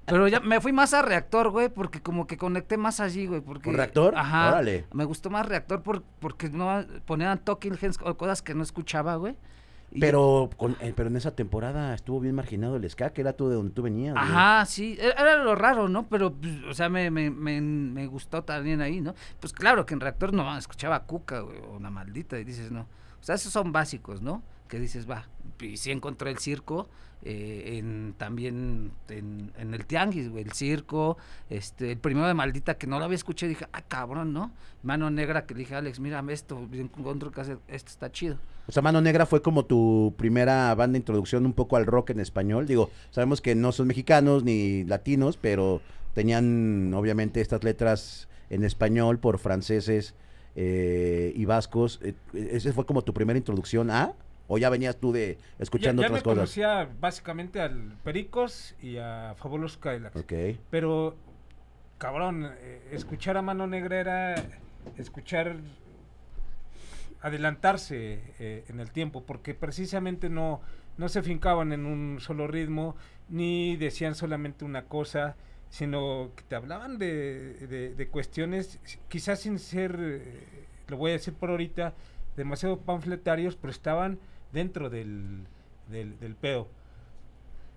[0.06, 3.41] Pero ya me fui más a reactor, güey, porque como que conecté más allí, güey,
[3.41, 4.15] porque ¿Con Reactor?
[4.15, 4.48] Ajá.
[4.48, 4.86] Órale.
[4.93, 9.17] Me gustó más reactor por, porque no ponían talking heads o cosas que no escuchaba,
[9.17, 9.36] güey.
[10.00, 13.47] Pero, con, eh, pero en esa temporada estuvo bien marginado el ska, que era tú
[13.50, 14.13] de donde tú venías.
[14.13, 14.26] güey.
[14.26, 16.08] Ajá, sí, e- era lo raro, ¿no?
[16.08, 19.15] Pero, pues, o sea, me, me, me, me gustó también ahí, ¿no?
[19.39, 22.82] Pues claro que en Reactor no escuchaba Cuca, güey, o una maldita, y dices, no.
[22.82, 24.43] O sea, esos son básicos, ¿no?
[24.67, 25.27] Que dices, va.
[25.60, 26.88] Y sí encontré el circo,
[27.23, 31.17] eh, en, también en, el Tianguis, el circo,
[31.49, 34.51] este, el primero de maldita que no lo había escuchado, dije, ah, cabrón, ¿no?
[34.84, 38.38] Mano negra que dije, Alex, mírame esto, encuentro que hace- esto está chido.
[38.67, 42.10] O sea, Mano Negra fue como tu primera banda de introducción un poco al rock
[42.10, 42.67] en español.
[42.67, 45.82] Digo, sabemos que no son mexicanos ni latinos, pero
[46.13, 50.15] tenían obviamente estas letras en español por franceses
[50.56, 51.99] eh, y vascos.
[52.03, 54.13] Eh, ¿Ese fue como tu primera introducción a?
[54.47, 56.38] ¿O ya venías tú de escuchando ya, ya otras me cosas?
[56.38, 60.15] conocía básicamente al Pericos y a Fabulous Cadillacs.
[60.15, 60.33] Ok.
[60.69, 61.15] Pero,
[61.97, 64.36] cabrón, eh, escuchar a Mano Negra era
[64.97, 65.57] escuchar
[67.21, 70.62] adelantarse eh, en el tiempo, porque precisamente no,
[70.97, 72.95] no se fincaban en un solo ritmo,
[73.29, 75.36] ni decían solamente una cosa,
[75.69, 78.79] sino que te hablaban de, de- de cuestiones,
[79.10, 80.43] quizás sin ser, eh,
[80.88, 81.93] lo voy a decir por ahorita,
[82.38, 84.19] demasiado panfletarios, pero estaban
[84.51, 85.45] dentro del,
[85.89, 86.67] del, del pedo.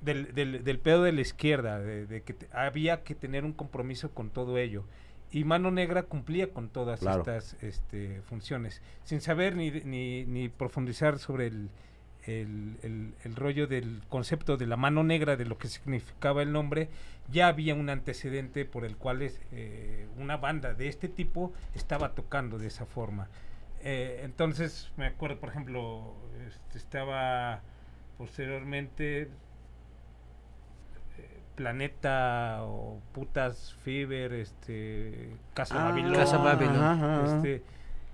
[0.03, 3.53] Del, del, del pedo de la izquierda, de, de que te- había que tener un
[3.53, 4.85] compromiso con todo ello.
[5.31, 7.19] Y Mano Negra cumplía con todas Claro.
[7.21, 11.69] estas este, funciones, sin saber ni, ni, ni profundizar sobre el,
[12.25, 16.51] el, el- el rollo del concepto de la mano negra, de lo que significaba el
[16.51, 16.89] nombre,
[17.31, 22.15] ya había un antecedente por el cual es, eh, una banda de este tipo estaba
[22.15, 23.29] tocando de esa forma.
[23.83, 26.15] Eh, entonces, me acuerdo, por ejemplo,
[26.47, 27.61] este, estaba
[28.19, 29.23] posteriormente
[31.19, 36.15] eh, Planeta o Putas Fever, este, Casa Ah, Babilón.
[36.15, 36.77] Casa Babilón.
[36.83, 37.37] ajá, ajá.
[37.37, 37.63] Este,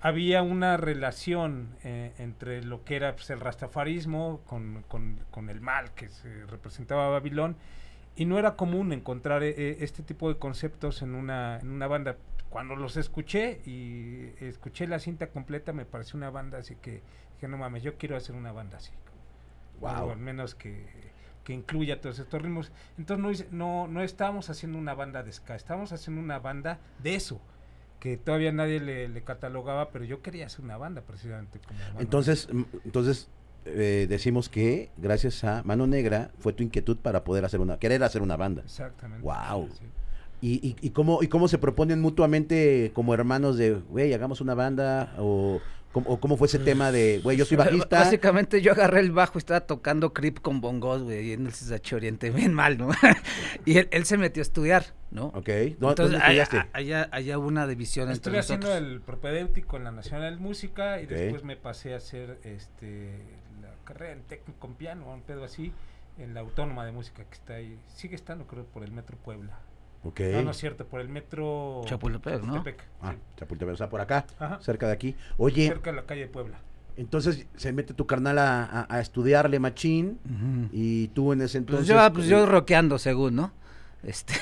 [0.00, 5.60] había una relación eh, entre lo que era pues, el rastafarismo con, con- con el
[5.60, 7.56] mal que se representaba Babilón
[8.16, 11.86] y no era común encontrar eh, eh, este tipo de conceptos en una, en una
[11.86, 12.16] banda.
[12.48, 17.02] Cuando los escuché y escuché la cinta completa, me pareció una banda así que
[17.34, 18.92] dije, no mames, yo quiero hacer una banda así.
[19.80, 20.08] Wow.
[20.08, 20.86] O al menos que,
[21.44, 22.72] que incluya todos estos ritmos.
[22.96, 27.14] Entonces no, no, no estábamos haciendo una banda de ska, estábamos haciendo una banda de
[27.14, 27.42] eso,
[28.00, 31.58] que todavía nadie le, le catalogaba, pero yo quería hacer una banda precisamente.
[31.58, 32.00] Como.
[32.00, 33.28] Entonces, mm, entonces
[33.66, 38.02] eh, decimos que gracias a Mano Negra fue tu inquietud para poder hacer una, querer
[38.04, 38.62] hacer una banda.
[38.62, 39.26] Exactamente.
[39.78, 39.84] Sí.
[40.42, 44.54] ¿Y, y, y cómo, ¿Y cómo se proponen mutuamente como hermanos de, güey, hagamos una
[44.54, 45.14] banda?
[45.18, 45.60] ¿O
[45.92, 48.00] cómo, o cómo fue ese tema de, güey, yo soy bajista?
[48.00, 51.52] Básicamente yo agarré el bajo y estaba tocando creep con bongos, güey, y en el
[51.52, 52.90] CSH Oriente, bien mal, ¿no?
[53.64, 55.28] y él, él se metió a estudiar, ¿no?
[55.28, 55.48] Ok.
[55.48, 56.68] ¿Dó- Entonces, ¿Dónde allá, estudiaste?
[56.74, 58.92] allá, allá hubo una división entre Estuve haciendo nosotros.
[58.92, 63.22] el propedéutico en la Nacional de Música y después me pasé a hacer este
[63.86, 65.72] carrera en técnico en piano, un pedo así,
[66.18, 67.78] en la Autónoma de Música que está ahí.
[67.94, 69.58] Sigue estando, creo, por el Metro Puebla.
[70.04, 70.20] Ok.
[70.32, 72.54] No, no es cierto, por el Metro Chapultepec, ¿no?
[72.56, 74.58] Chapultepec, Ah, sí, Chapultepec, o sea, por acá, Ajá.
[74.60, 75.16] cerca de aquí.
[75.38, 76.58] Oye, cerca de la calle de Puebla.
[76.96, 80.18] entonces se mete tu carnal a, a- a estudiarle machín
[80.72, 81.88] y tú en ese Pues entonces...
[81.88, 83.52] yo, pues yo eh, rockeando, según, ¿no?
[84.04, 84.34] Este,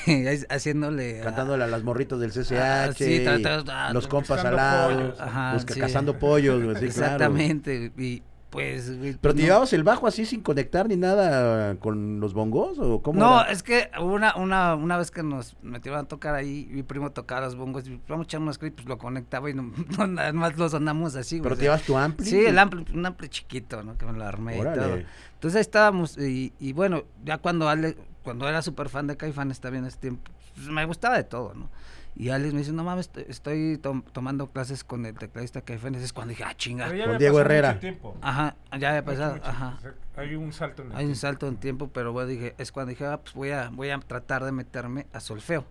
[0.51, 1.21] haciéndole...
[1.21, 4.45] a- Cantándole a las morritas del CCH, Ah, sí, tra- tra- ah, los tra- compas
[4.45, 5.21] al lado, pollos.
[5.21, 5.81] Ajá, busca- sí.
[5.81, 6.87] cazando pollos, güey, sí, claro.
[6.87, 8.23] Exactamente, y
[8.55, 8.89] pues...
[9.21, 13.03] ¿Pero te no- llevabas el bajo así sin conectar ni nada con los bongos o
[13.03, 13.51] cómo No, era?
[13.51, 17.41] es que una, una, una vez que nos metieron a tocar ahí, mi primo tocaba
[17.41, 20.57] los bongos, y vamos a echar unos clips, lo conectaba y no, no, nada más
[20.57, 22.27] lo sonamos así, ¿Pero o te llevas tu ampli?
[22.27, 23.99] Sí, el ampli, un ampli chiquito, ¿no?
[23.99, 24.99] Que me lo armé y todo.
[25.35, 29.51] Entonces ahí estábamos, y, y bueno, ya cuando Ale, cuando era súper fan de Caifán,
[29.51, 31.69] está bien ese tiempo, pues, me gustaba de todo, ¿no?
[32.17, 35.63] Y Alex me dice, no mames, estoy- estoy tom- tomando clases con el tecladista
[35.97, 36.85] ese es cuando dije, ah, chinga.
[36.87, 37.79] Pero ya Con había Diego pasado Herrera.
[38.23, 39.47] Ajá, ya había pasado, mucho.
[39.49, 39.79] ajá.
[40.17, 42.91] Hay un salto en el Hay un salto en tiempo, pero bueno, dije, es cuando
[42.91, 45.65] dije, ah, pues voy a, voy a tratar de meterme a solfeo.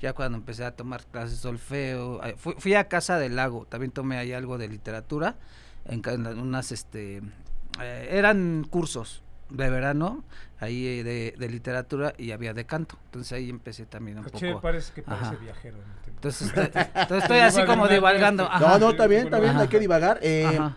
[0.00, 3.90] Ya cuando empecé a tomar clases de solfeo, fui, fui a Casa del Lago, también
[3.90, 5.34] tomé ahí algo de literatura,
[5.84, 6.00] en,
[6.38, 7.20] unas, este,
[7.80, 10.22] eh, eran cursos de verano,
[10.60, 12.96] ahí eh, de, de literatura y había de canto.
[13.06, 14.60] Entonces ahí empecé también un Caché, poco.
[14.62, 15.36] parece que parece Ajá.
[15.36, 15.76] viajero.
[15.78, 16.10] en.
[16.14, 19.62] Entonces, estoy, entonces estoy así como Divagando, Ajá, No, no, está bien, está bien, Ajá.
[19.62, 20.18] hay que divagar.
[20.22, 20.76] Eh, ajá.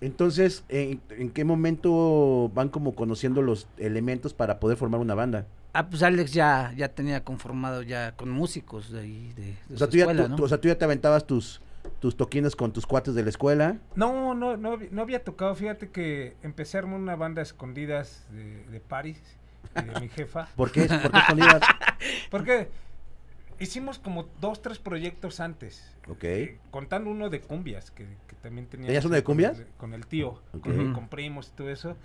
[0.00, 5.46] Entonces, ¿en, en qué momento van como conociendo los elementos para poder formar una banda?
[5.72, 9.78] Ah, pues Alex ya, ya tenía conformado ya con músicos de ahí, de, de O
[9.78, 10.36] sea, su tú ya, escuela, tú- ¿no?
[10.36, 11.60] tú- o sea, tú ya te aventabas tus,
[12.00, 13.78] tus toquines con tus cuates de la escuela.
[13.94, 15.54] No, no, no, no había tocado.
[15.54, 19.20] Fíjate que empecé a armar una banda a escondidas de, de París
[19.74, 20.48] de mi jefa.
[20.56, 21.60] ¿Por qué, ¿Por qué escondidas?
[22.30, 22.68] Porque
[23.58, 25.94] hicimos como dos, tres proyectos antes.
[26.08, 26.24] Ok.
[26.24, 28.86] eh, contando uno de cumbias, que, que también tenía.
[28.86, 29.62] ¿Tenías uno de cumbias?
[29.76, 30.62] Con el tío, Ok.
[30.62, 31.96] con, el- con primos y todo eso.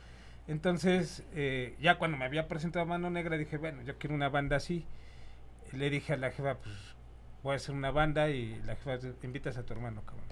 [0.47, 4.27] Entonces, eh, ya cuando me había presentado a Mano Negra, dije, bueno, yo quiero una
[4.29, 4.85] banda así.
[5.71, 6.75] Le dije a la jefa, pues,
[7.43, 10.25] voy a hacer una banda y la jefa, "Te invitas a tu hermano, cabrón.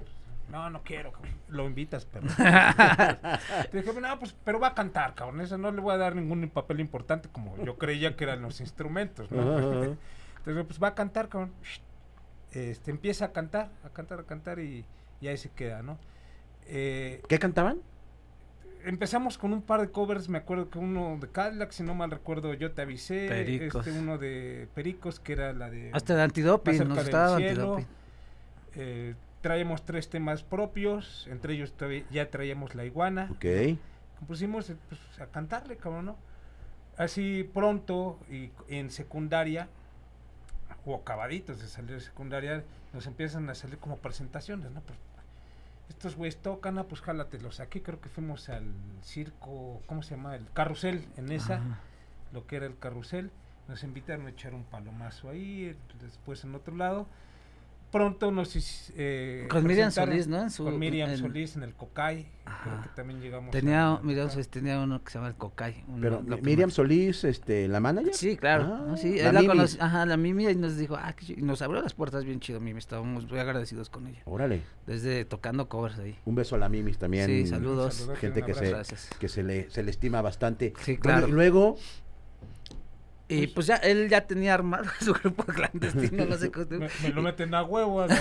[0.49, 1.33] No, no quiero, cabrón.
[1.47, 2.25] Lo invitas, pero.
[2.27, 2.27] Le
[3.81, 5.39] dije, no, pues, pero va a cantar, cabrón.
[5.41, 8.59] Eso no le voy a dar ningún papel importante como yo creía que eran los
[8.59, 9.57] instrumentos, ¿no?
[9.57, 11.53] Entonces, pues va a cantar, cabrón.
[12.51, 14.83] Este, empieza a cantar, a cantar, a cantar y,
[15.21, 15.97] y ahí se queda, ¿no?
[16.65, 17.79] Eh, ¿Qué cantaban?
[18.85, 22.11] Empezamos con un par de covers, me acuerdo que uno de Cadillac, si no mal
[22.11, 23.27] recuerdo, yo te avisé.
[23.27, 23.85] Pericos.
[23.87, 25.91] Este, uno de Pericos, que era la de...
[25.93, 27.85] Hasta de antidoping, nos estaba antidoping.
[28.75, 33.29] eh, traemos tres temas propios, entre ellos todavía- ya traíamos La Iguana.
[33.31, 33.45] Ok.
[34.19, 36.15] Compusimos eh, pues, a cantarle, cabrón, ¿no?
[36.97, 39.67] Así pronto y en secundaria,
[40.85, 42.63] o acabaditos de salir de secundaria,
[42.93, 44.81] nos empiezan a salir como presentaciones, ¿no?
[44.81, 44.97] Pues,
[45.91, 47.59] estos güeyes tocan, ah, pues jálatelos.
[47.59, 48.73] Aquí creo que fuimos al
[49.03, 50.35] circo, ¿cómo se llama?
[50.35, 51.79] El carrusel, en esa, Ajá.
[52.33, 53.31] lo que era el carrusel.
[53.67, 57.07] Nos invitaron a echar un palomazo ahí, después en otro lado.
[57.91, 58.55] Pronto nos
[58.95, 60.41] eh, Con Miriam Solís, ¿no?
[60.43, 62.25] En su- con Miriam en- Solís en el Cocay.
[62.63, 65.83] Creo que también llegamos Tenía, pues, tenía uno que se llama el Cocay.
[65.87, 68.13] uno- Pero Miriam más- Solís, este, la manager.
[68.13, 68.63] Sí, claro.
[68.63, 68.97] Ah, ¿no?
[68.97, 69.47] sí, la él la Mimi.
[69.53, 72.59] conoce- ajá, la Mimi y nos dijo, ah, y nos abrió las puertas bien chido,
[72.61, 74.21] Mimi, estábamos muy agradecidos con ella.
[74.25, 74.61] Órale.
[74.87, 76.17] Desde tocando covers ahí.
[76.25, 77.25] Un beso a la Mimis también.
[77.27, 77.95] Sí, saludos.
[77.95, 78.73] Saludos, Gente que se,
[79.19, 80.73] que se le, se le estima bastante.
[80.79, 81.27] Sí, Bueno, claro.
[81.27, 81.77] y luego,
[83.33, 86.65] Y pues ya, él ya tenía armado su grupo clandestino, no sé cómo.
[86.69, 88.05] me, me lo meten a huevo.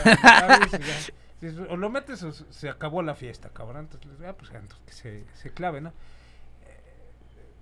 [1.70, 3.88] O lo metes o se- acabó la fiesta, cabrón.
[3.90, 5.88] Entonces, ah, pues entonces que se, se clave, ¿no?
[5.88, 5.92] Eh,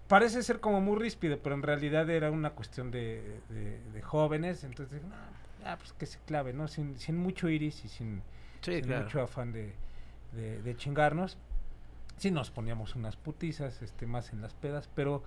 [0.08, 4.64] Parece ser como muy ríspido, pero en realidad era una cuestión de, de- de jóvenes.
[4.64, 5.00] Entonces,
[5.64, 6.66] ah, pues que se clave, ¿no?
[6.66, 8.22] Sin, sin mucho iris y sin,
[8.62, 9.04] Sí, sin claro.
[9.04, 9.72] mucho afán de,
[10.32, 11.36] de, de chingarnos.
[12.16, 15.22] Sí nos poníamos unas putizas, este, más en las pedas, pero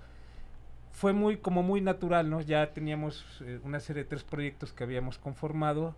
[0.91, 2.41] fue muy como muy natural, ¿no?
[2.41, 5.95] Ya teníamos eh, una serie de tres proyectos que habíamos conformado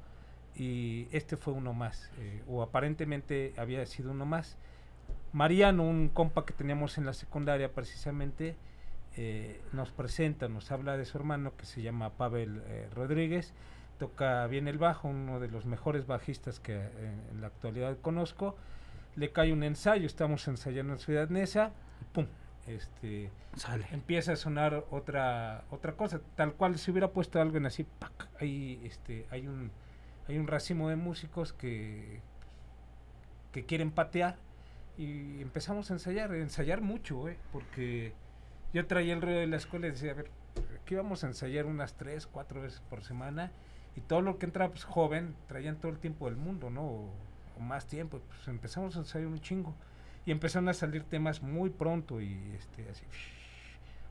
[0.56, 4.58] y este fue uno más, eh, o aparentemente había sido uno más.
[5.32, 8.56] Mariano, un compa que teníamos en la secundaria precisamente,
[9.18, 12.62] eh, nos presenta, nos habla de su hermano que se llama Pavel
[12.94, 13.54] Rodríguez,
[13.98, 18.56] toca bien el bajo, uno de los mejores bajistas que en la actualidad conozco.
[19.16, 21.72] Le cae un ensayo, estamos ensayando en Ciudad Neza,
[22.14, 22.26] pum,
[22.68, 23.86] este, Sale.
[23.92, 28.30] empieza a sonar otra otra cosa, tal cual si hubiera puesto algo en así, ¡pac!
[28.40, 29.72] Ahí, este, hay un
[30.28, 32.22] hay un racimo de músicos que
[33.52, 34.38] que quieren patear
[34.98, 37.38] y empezamos a ensayar, a ensayar mucho, ¿eh?
[37.52, 38.14] porque
[38.74, 40.30] yo traía el rollo de la escuela y decía, a ver,
[40.82, 43.52] aquí vamos a ensayar unas tres, cuatro veces por semana
[43.96, 46.84] y todo lo que entra pues, joven traían todo el tiempo del mundo, ¿no?
[46.84, 47.10] O,
[47.58, 49.76] o más tiempo, pues empezamos a ensayar un chingo
[50.26, 53.04] y empezaron a salir temas muy pronto y este así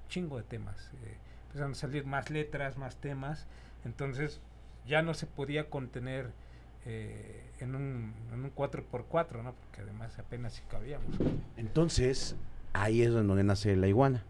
[0.09, 3.47] chingo de temas eh, empezaron a salir más letras más temas
[3.85, 4.41] entonces
[4.87, 6.31] ya no se podía contener
[6.85, 11.07] eh, en un en un 4x4 no porque además apenas si cabíamos
[11.57, 12.35] Entonces,
[12.73, 14.25] ahí es donde nace la iguana.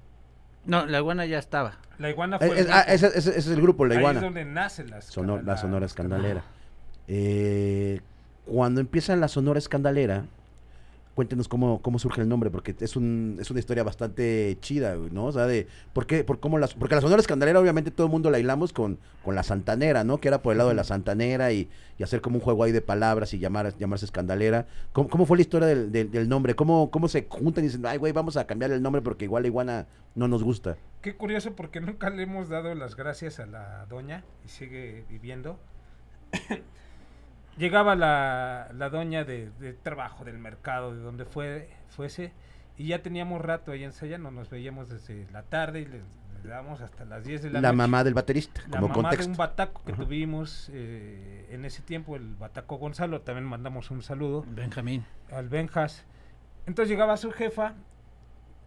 [0.66, 1.79] No, la iguana ya estaba.
[1.99, 4.01] la iguana Eh, fue es- el ah, ese, ese- ese es el grupo, la Ahí
[4.01, 4.18] iguana.
[4.21, 6.45] es donde nace la, Sono- escala- la Sonora Escandalera.
[7.09, 8.01] Eh,
[8.47, 10.25] cuando empieza la Sonora Escandalera,
[11.14, 15.27] cuéntenos cómo, cómo surge el nombre, porque es, un, es una historia bastante chida, ¿no?
[15.27, 18.11] O sea, de, ¿por qué, por cómo las, porque la Sonora Escandalera obviamente todo el
[18.11, 20.18] mundo la hilamos con, con la Santanera, ¿no?
[20.18, 22.72] Que era por el lado de la Santanera y, y hacer como un juego ahí
[22.72, 24.66] de palabras y llamar, llamarse Escandalera.
[24.92, 26.55] ¿Cómo, cómo fue la historia del, del- del nombre?
[26.55, 29.42] ¿Cómo, ¿Cómo se juntan y dicen, ay, güey, vamos a cambiar el nombre porque igual
[29.42, 30.77] la iguana no nos gusta?
[31.03, 35.59] Qué curioso porque nunca le hemos dado las gracias a la doña y sigue viviendo.
[37.56, 42.32] Llegaba la, la doña de, de trabajo, del mercado, de donde fue, fuese,
[42.78, 46.00] y ya teníamos rato ahí ensayando, nos veíamos desde la tarde y le,
[46.42, 47.76] le dábamos hasta las 10 de la, La, noche.
[47.76, 49.24] mamá del baterista, La como mamá contexto.
[49.26, 50.02] de un bataco que Ajá.
[50.02, 55.04] tuvimos eh, en ese tiempo, el bataco Gonzalo, también mandamos un saludo Benjamín.
[55.30, 56.04] al Benjas.
[56.66, 57.74] Entonces llegaba su jefa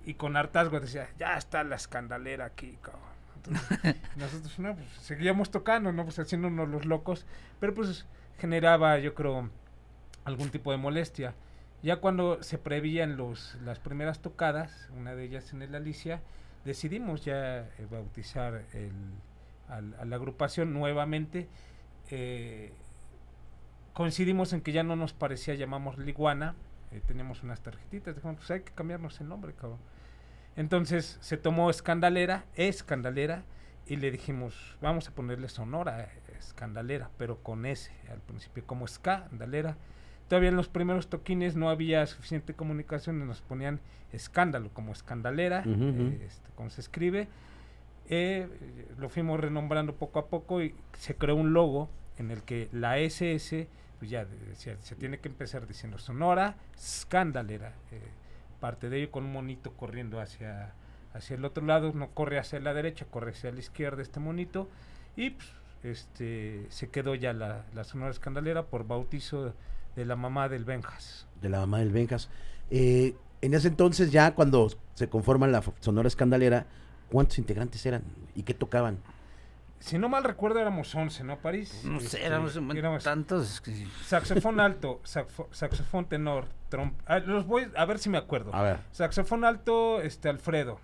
[0.05, 3.01] y con hartazgo decía, ya está la escandalera aquí, cabrón.
[3.37, 6.03] Entonces, nosotros no, pues, seguíamos tocando, ¿no?
[6.03, 7.25] Pues haciéndonos los locos,
[7.59, 8.05] pero pues
[8.37, 9.49] generaba, yo creo,
[10.23, 11.33] algún tipo de molestia.
[11.83, 16.21] Ya cuando se prevían los, las primeras tocadas, una de ellas en el Alicia,
[16.63, 18.91] decidimos ya eh, bautizar el,
[19.69, 21.47] a la agrupación nuevamente.
[22.09, 22.73] Eh,
[23.93, 26.55] coincidimos en que ya no nos parecía, llamamos Liguana,
[26.91, 29.79] eh, teníamos unas tarjetitas, dijimos, pues hay que cambiarnos el nombre, cabrón.
[30.55, 33.43] Entonces se tomó Escandalera, Escandalera,
[33.87, 36.09] y le dijimos, vamos a ponerle Sonora
[36.47, 39.77] Escandalera, pero con S al principio, como Escandalera.
[40.27, 43.79] Todavía en los primeros toquines no había suficiente comunicación y nos ponían
[44.11, 47.27] escándalo, como escandalera, eh, este, como se escribe.
[48.09, 48.47] Eh,
[48.97, 52.97] lo fuimos renombrando poco a poco y se creó un logo en el que la
[52.97, 53.67] SS,
[53.99, 57.73] pues ya decía, se tiene que empezar diciendo Sonora Escandalera.
[57.91, 57.99] eh,
[58.59, 60.73] parte de ello con un monito corriendo hacia,
[61.13, 64.69] hacia el otro lado, no corre hacia la derecha, corre hacia la izquierda este monito.
[65.15, 65.47] Y pues,
[65.91, 69.53] este se quedó ya la, la Sonora Escandalera por bautizo
[69.95, 71.27] de la mamá del Benjas.
[71.41, 72.29] de la mamá del Benjas.
[72.69, 76.65] Eh, en ese entonces, ya cuando se conforma la Sonora Escandalera,
[77.11, 78.03] ¿cuántos integrantes eran
[78.35, 78.97] y qué tocaban?
[79.79, 81.81] Si no mal recuerdo éramos 11, ¿no, París?
[81.83, 83.61] No sé, Este, éramos tantos.
[84.05, 86.99] Saxofón alto, saxofo- saxofón tenor, tromp...
[87.05, 88.55] ah, los voy a ver si me acuerdo.
[88.55, 88.79] A ver.
[88.91, 90.79] Saxofón alto, este Alfredo,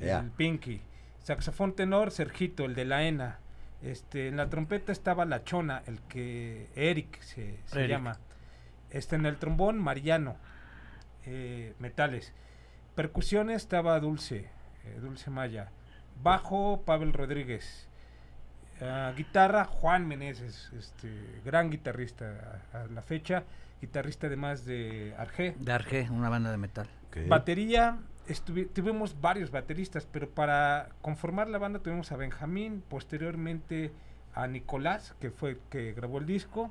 [0.00, 0.80] el Pinky.
[1.24, 3.38] Saxofón tenor, Sergito, el de la ENA.
[3.82, 7.90] Este, en la trompeta estaba la Chona, el que Eric se, se Eric.
[7.90, 8.18] llama.
[8.90, 10.36] Este, en el trombón, Mariano.
[11.26, 12.32] eh, metales.
[12.94, 14.48] Percusiones estaba Dulce,
[14.84, 15.70] eh, Dulce Maya.
[16.22, 17.86] Bajo, Pavel Rodríguez.
[18.80, 21.10] Ah, guitarra, Juan Meneses, este,
[21.44, 23.44] gran guitarrista a, a la fecha.
[23.80, 25.54] Guitarrista además de Arge.
[25.58, 26.88] De Arge, una banda de metal.
[27.28, 27.98] Batería,
[28.72, 33.92] tuvimos varios bateristas, pero para conformar la banda tuvimos a Benjamín, posteriormente
[34.34, 36.70] a Nicolás, que fue el que grabó el disco,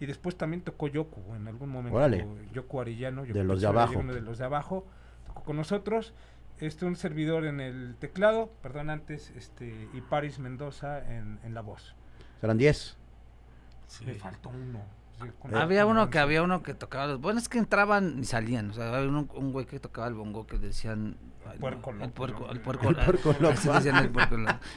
[0.00, 1.96] y después también tocó Yoku en algún momento.
[1.96, 2.26] Órale.
[2.52, 3.98] Yoku Arellano, yo De creo los que de abajo.
[3.98, 4.86] Uno de los de abajo,
[5.26, 6.14] tocó con nosotros.
[6.60, 11.60] Este, un servidor en el teclado, perdón, antes, este, y Paris Mendoza en, en la
[11.60, 11.94] voz.
[12.40, 12.96] Serán 10.
[14.04, 14.82] Me faltó uno.
[15.22, 17.20] Sí, con- Había uno que había uno que tocaba los.
[17.20, 18.70] Bueno, es que entraban y salían.
[18.70, 21.16] O sea, había un güey que tocaba el bongo que decían.
[21.60, 24.10] puerco El puerco, el puerco, El puerco decían el.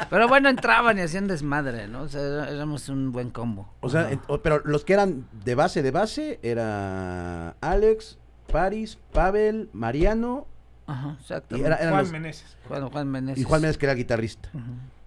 [0.10, 2.04] Pero bueno, entraban y hacían desmadre, ¿no?
[2.04, 3.74] O sea, éramos un buen combo.
[3.82, 4.10] O sea,
[4.42, 8.18] pero los que eran de base, de base, era Alex,
[8.52, 10.48] Paris, Pavel, Mariano
[10.88, 11.58] Ajá, exacto.
[11.58, 12.58] Y era- eran Juan los- Meneses.
[12.68, 13.38] Juan, Juan Meneses.
[13.42, 14.50] y Juan Méndez que era guitarrista.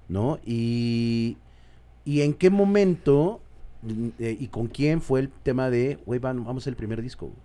[0.08, 0.38] ¿no?
[0.44, 1.38] Y,
[2.04, 3.40] y en qué momento
[4.18, 7.38] eh, y con quién fue el tema de, güey, van- vamos el primer disco, güey",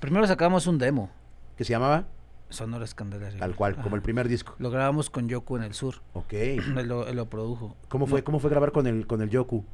[0.00, 1.10] Primero sacamos un demo,
[1.56, 2.06] que se llamaba
[2.50, 3.38] Sonora Escandalaria.
[3.40, 3.82] tal cual, Ajá.
[3.82, 4.54] como el primer disco.
[4.58, 5.96] Lo grabamos con Yoku en el sur.
[6.14, 6.32] Ok.
[6.32, 7.76] Él lo, él lo produjo.
[7.88, 9.64] ¿Cómo fue, No, cómo fue grabar con el, con el Yoku?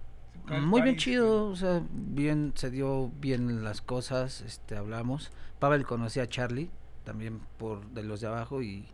[0.62, 5.30] Muy bien chido, o sea, bien, se dio bien las cosas, este, hablamos.
[5.58, 6.68] Pavel conocía a Charlie,
[7.04, 8.86] también por de los de abajo, y,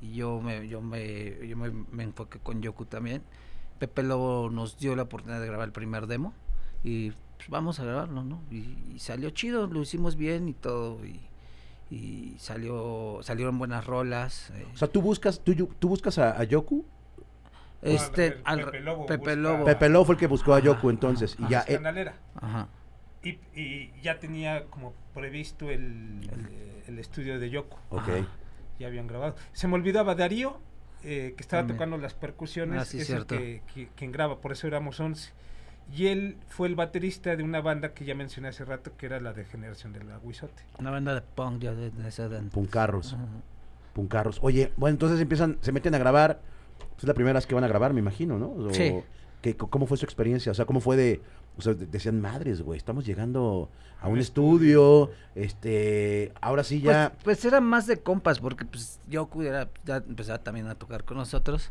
[0.00, 3.22] y yo me, yo me, yo me, me enfoqué con Yoku también.
[3.82, 6.32] Pepe Lobo nos dio la oportunidad de grabar el primer demo,
[6.84, 8.40] y pues, vamos a grabarlo, ¿no?
[8.48, 11.20] Y, y salió chido, lo hicimos bien y todo, y,
[11.90, 14.50] y salió, salieron buenas rolas.
[14.54, 16.84] eh, O sea, tú buscas, tú, tú buscas a, a Yoku.
[17.82, 19.64] este, al- Pepe Lobo Pepe Lobo.
[19.64, 21.34] Pepe Lobo fue el que buscó a Ajá, Yoku entonces.
[21.40, 22.12] ajá, y ya, La eh.
[22.40, 22.68] Ajá.
[23.24, 26.30] Y, y ya tenía como previsto el,
[26.86, 27.78] el estudio de Yoko.
[27.90, 27.98] ok.
[28.08, 28.26] Ajá.
[28.78, 29.34] Ya habían grabado.
[29.52, 30.58] Se me olvidaba Darío,
[31.04, 31.76] eh, que estaba También.
[31.78, 32.80] tocando las percusiones.
[32.80, 33.34] Ah, sí, es cierto.
[33.34, 35.32] el que, que- quien graba, por eso éramos 11.
[35.94, 39.20] Y él fue el baterista de una banda que ya mencioné hace rato, que era
[39.20, 40.62] la de Generación del Aguizote.
[40.78, 42.40] Una banda de punk ya de, de esa edad.
[42.52, 43.16] Puncarros,
[43.92, 44.38] puncarros.
[44.42, 46.40] Oye, bueno, entonces empiezan, se meten a grabar.
[46.96, 48.50] Es la primera vez que van a grabar, me imagino, ¿no?
[48.52, 48.94] O- Sí.
[49.42, 50.52] que- ¿Cómo fue su experiencia?
[50.52, 51.20] O sea, ¿cómo fue de...?
[51.56, 56.32] O sea, de- decían, madres, güey, estamos llegando a un estudio, este...
[56.40, 57.10] Ahora sí ya...
[57.22, 61.18] Pues, pues era más de compas, porque pues era, ya empezaba también a tocar con
[61.18, 61.70] nosotros,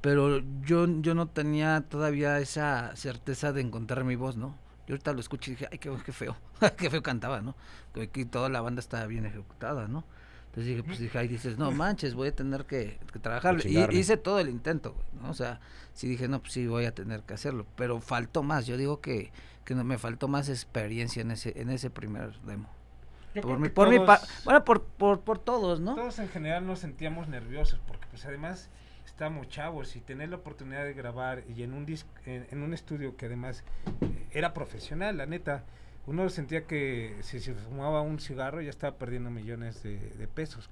[0.00, 4.56] pero yo, yo no tenía todavía esa certeza de encontrar mi voz, ¿no?
[4.86, 6.36] Yo ahorita lo escuché y dije, ay, qué, qué feo,
[6.76, 7.56] qué feo cantaba, ¿no?
[7.92, 10.04] Que, que toda la banda estaba bien ejecutada, ¿no?
[10.56, 13.58] Entonces dije, pues dije, ahí dices, no manches, voy a tener que, que trabajar.
[13.66, 15.30] Y hice todo el intento, güey, ¿no?
[15.30, 15.60] O sea,
[15.92, 19.02] sí dije, no, pues sí, voy a tener que hacerlo, pero faltó más, yo digo
[19.02, 19.32] que,
[19.66, 22.70] que no, me faltó más experiencia en ese, en ese primer demo.
[23.34, 25.94] Yo Por mi, por mi todos- pa- bueno, por, por, por todos, ¿no?
[25.94, 28.70] Todos en general nos sentíamos nerviosos porque pues además
[29.04, 32.72] estábamos chavos y tener la oportunidad de grabar y en un dis- en, en un
[32.72, 33.62] estudio que además
[34.00, 35.64] eh, era profesional, la neta,
[36.06, 40.68] uno sentía que si se fumaba un cigarro ya estaba perdiendo millones de, de pesos.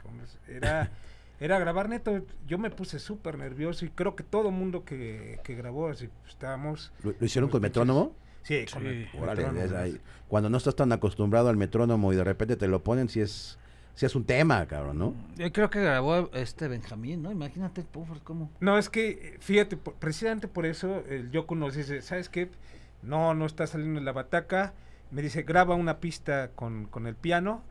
[0.49, 0.90] Era,
[1.40, 5.55] era grabar neto, yo me puse súper nervioso y creo que todo mundo que, que
[5.55, 6.92] grabó, así, pues, estábamos...
[7.03, 8.14] ¿Lo, lo hicieron con metrónomo?
[8.42, 8.88] Sí, con Sí.
[8.88, 9.79] el Órale, metrónomo, es ¿no?
[9.79, 10.01] ahí.
[10.29, 13.59] cuando no estás tan acostumbrado al metrónomo y de repente te lo ponen, si es,
[13.94, 15.14] si es un tema, cabrón, ¿no?
[15.37, 17.33] Yo creo que grabó este Benjamín, ¿no?
[17.33, 18.51] Imagínate, pobre, cómo.
[18.61, 22.51] No, es que, fíjate, por- precisamente por eso el Yoko nos dice, ¿sabes qué?
[23.03, 24.75] No, no está saliendo la bataca.
[25.10, 27.62] Me dice, graba una pista con, con el piano.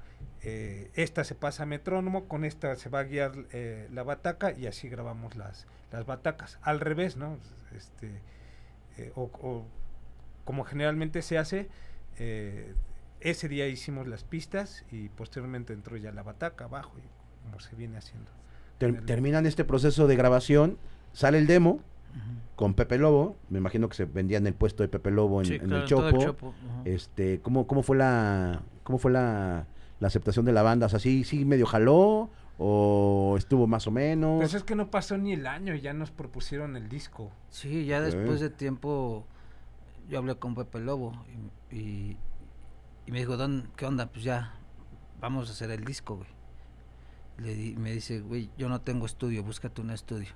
[0.41, 4.51] eh, esta se pasa a metrónomo, con esta se va a guiar eh, la bataca
[4.51, 6.59] y así grabamos las, las batacas.
[6.61, 7.37] Al revés, ¿no?
[7.75, 8.21] Este,
[8.97, 9.65] eh, o, o
[10.45, 11.69] como generalmente se hace,
[12.17, 12.73] eh,
[13.21, 17.75] ese día hicimos las pistas y posteriormente entró ya la bataca abajo, y como se
[17.75, 18.29] viene haciendo.
[18.77, 20.77] Ter- terminan este proceso de grabación,
[21.13, 21.81] sale el demo.
[22.55, 25.45] Con Pepe Lobo, me imagino que se vendía en el puesto de Pepe Lobo en,
[25.47, 25.87] Sí, en claro, el
[26.19, 26.53] Chopo.
[26.85, 29.65] Este, ¿cómo, cómo fue la cómo fue la,
[29.99, 30.85] la aceptación de la banda?
[30.85, 34.39] O sea, ¿sí, sí medio jaló o estuvo más o menos?
[34.39, 37.31] Pues es que no pasó ni el año y ya nos propusieron el disco.
[37.49, 39.25] Sí, ya después de tiempo
[40.09, 41.13] yo hablé con Pepe Lobo
[41.71, 42.17] y, y,
[43.07, 44.05] y me dijo, "Don, ¿qué onda?
[44.11, 44.53] Pues ya,
[45.19, 46.29] vamos a hacer el disco, güey.
[47.39, 50.29] Le di- me dice, güey, yo no tengo estudio, búscate un estudio.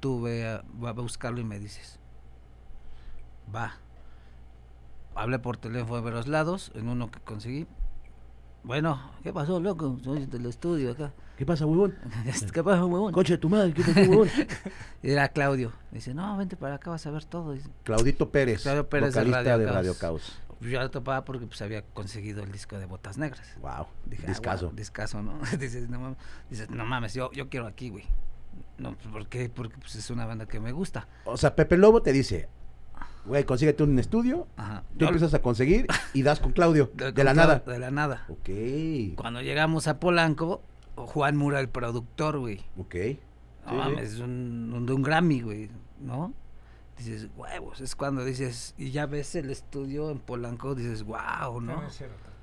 [0.00, 1.98] Tú ve a, va a buscarlo y me dices.
[3.54, 3.74] Va.
[5.14, 7.66] Hablé por teléfono de varios lados, en uno que conseguí.
[8.62, 9.98] Bueno, ¿qué pasó, loco?
[10.02, 11.12] Soy del estudio acá.
[11.36, 11.96] ¿Qué pasa, huevón?
[12.52, 13.12] ¿Qué pasó, huevón?
[13.12, 14.28] Concha de tu madre, ¿qué pasó, huevón?
[15.02, 15.72] Era Claudio.
[15.92, 17.52] Dice, no, vente para acá, vas a ver todo.
[17.52, 19.72] Dice, Claudito Pérez, Claudio Pérez de vocalista Radio de.
[19.72, 20.40] Radio Caos.
[20.60, 23.56] Yo la topaba porque pues había conseguido el disco de Botas Negras.
[23.60, 25.38] Wow, Dije, ah, guau, discazo, ¿no?
[25.58, 26.18] Dices, no mames,
[26.50, 28.04] dices, no mames, yo, yo quiero aquí, güey.
[28.78, 29.48] No, pues, ¿por qué?
[29.48, 31.08] Porque pues, es una banda que me gusta.
[31.24, 32.48] O sea, Pepe Lobo te dice,
[33.24, 34.82] güey, consíguete un estudio, Ajá.
[34.92, 37.58] tú Yo- empiezas a conseguir y das con Claudio, de, con la nada.
[37.66, 38.24] De la nada.
[38.28, 40.62] Ok, Cuando llegamos a Polanco,
[40.96, 42.64] Juan Mura, el productor, güey.
[42.78, 42.94] ok.
[43.66, 46.32] No Sí, mames, es un, un- de un Grammy, güey, ¿no?
[46.96, 51.80] Dices, huevos, es cuando dices, y ya ves el estudio en Polanco, dices, wow, ¿no?
[51.80, 52.35] Debe ser otra cosa.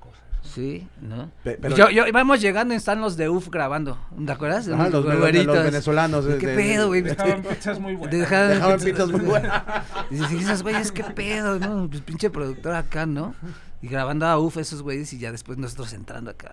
[0.44, 1.30] Sí, ¿no?
[1.42, 4.68] Pe- pero- yo, yo íbamos llegando y están los de UF grabando, ¿te acuerdas?
[4.68, 5.14] Ajá, los, los-
[5.46, 6.26] los venezolanos.
[6.38, 7.00] ¿Qué de- pedo, güey?
[7.02, 8.16] Dejaban pizzas muy buenas.
[8.18, 9.62] Dejaban Dejaban pizzas- pizzas muy buenas.
[10.10, 11.88] Dices, "Y esos güeyes, qué pedo, ¿no?
[11.88, 13.34] Pues pinche productor acá, ¿no?
[13.82, 16.52] Y grabando a UF esos güeyes y ya después nosotros entrando acá.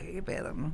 [0.00, 0.72] Ay, qué pedo, ¿no?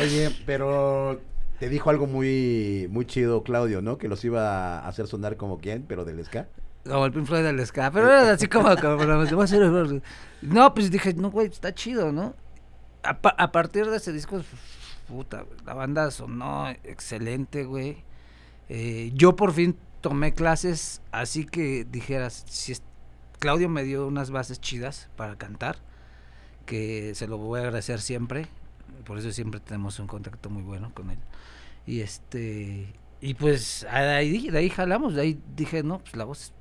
[0.00, 1.20] Oye, pero
[1.58, 3.98] te dijo algo muy muy chido Claudio, ¿no?
[3.98, 6.48] Que los iba a hacer sonar como quién, pero del ska.
[6.84, 8.96] Como el Pink Floyd del ska, pero era así como, como,
[10.42, 12.34] No, pues dije, no, güey, está chido, ¿no?
[13.04, 14.42] A, pa- a partir de ese disco
[15.08, 18.02] puta, la banda sonó excelente, güey.
[18.68, 22.74] Eh, yo por fin tomé clases, así que dijeras, si
[23.38, 25.76] Claudio me dio unas bases chidas para cantar,
[26.66, 28.46] que se lo voy a agradecer siempre,
[29.04, 31.18] por eso siempre tenemos un contacto muy bueno con él.
[31.86, 36.24] Y este, y pues de ahí, de ahí jalamos, de ahí dije, no, pues la
[36.24, 36.52] voz,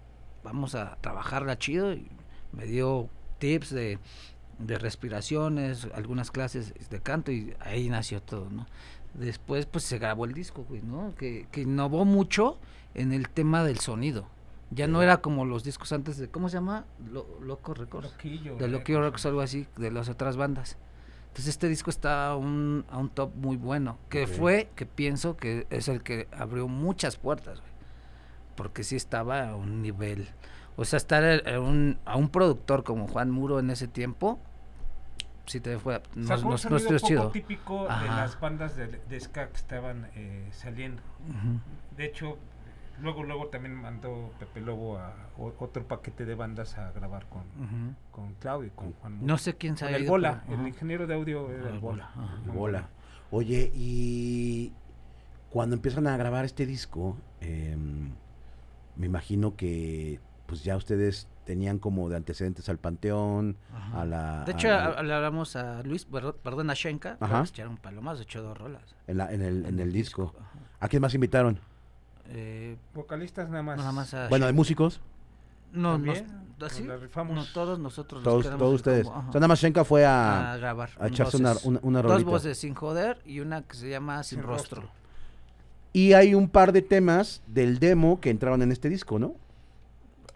[0.44, 2.08] vamos a trabajarla chido, y
[2.52, 4.00] me dio tips de,
[4.60, 8.68] de respiraciones, algunas clases de canto, y ahí nació todo, ¿no?
[9.14, 11.14] Después, pues se grabó el disco, güey, ¿no?
[11.16, 12.58] Que, que innovó mucho
[12.94, 14.28] en el tema del sonido.
[14.70, 16.86] Ya no era como los discos antes de, ¿cómo se llama?
[17.42, 18.12] Loco Records.
[18.12, 18.56] Loquillo.
[18.56, 20.78] De Loquillo Records, algo así, de las otras bandas.
[21.28, 25.38] Entonces este disco está a un, a un top muy bueno, que fue, que pienso
[25.38, 27.72] que es el que abrió muchas puertas, güey.
[28.62, 30.30] Porque sí estaba a un nivel.
[30.76, 34.40] O sea, estar a un, a un productor como Juan Muro en ese tiempo,
[35.48, 37.32] sí te fue no, no, no poco chido.
[37.32, 41.02] típico de las bandas de, ska que estaban eh, saliendo.
[41.98, 42.38] De hecho,
[43.02, 48.36] luego luego también mandó Pepe Lobo a otro paquete de bandas a grabar con, con
[48.36, 49.26] Claudio y con Juan.
[49.26, 49.96] No sé quién sabe.
[49.96, 52.12] El Bola, el ingeniero de audio era el, Bola.
[52.46, 52.90] Bola.
[53.32, 54.72] Oye, y
[55.50, 58.12] cuando empiezan a grabar este disco, em,
[58.96, 63.58] me imagino que pues ya ustedes tenían como de antecedentes al Panteón,
[63.94, 64.44] a la...
[64.44, 67.44] De hecho, le hablamos a Luis, perdón, a Shenka, Ajá.
[67.48, 68.96] echaron palomas, echó dos rolas.
[69.08, 70.36] En, la, en, el, en, el, disco.
[70.80, 71.60] ¿A quién más invitaron?
[72.30, 73.78] Eh, Vocalistas nada más.
[73.78, 75.02] Nada más bueno, ¿de músicos?
[75.72, 76.14] No, no,
[77.54, 78.24] todos nosotros.
[78.24, 79.08] Todos, todos ustedes.
[79.08, 80.90] o sea, nada más Shenka fue a, a grabar.
[81.00, 84.84] A echarse una, una, Dos voces sin joder y una que se llama Sin, rostro.
[85.94, 89.36] Y hay un par de temas del demo que entraron en este disco, ¿no?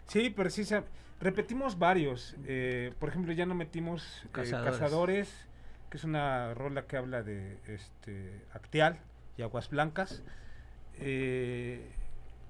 [0.06, 0.90] Sí, precisamente.
[1.20, 2.36] Repetimos varios.
[2.44, 5.30] Eh, por ejemplo, ya no metimos eh, Cazadores.
[5.90, 8.98] que es una rola que habla de este Acteal
[9.38, 10.22] y Aguas Blancas.
[10.98, 11.90] Eh,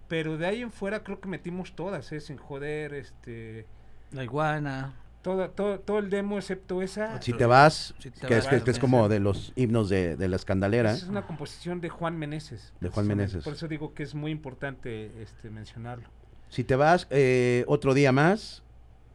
[0.08, 2.20] pero de ahí en fuera creo que metimos todas, ¿eh?
[2.20, 3.66] sin joder, este...
[4.12, 4.94] La iguana.
[5.26, 7.20] Todo, todo, todo el demo excepto esa.
[7.20, 10.92] Si te vas, que, es, que, es como de los himnos de, la escandalera.
[10.92, 12.72] es una composición de Juan Meneses.
[12.80, 13.42] De Juan Meneses.
[13.42, 16.08] Por eso digo que es muy importante este mencionarlo.
[16.48, 18.62] Si te vas, eh, otro día más,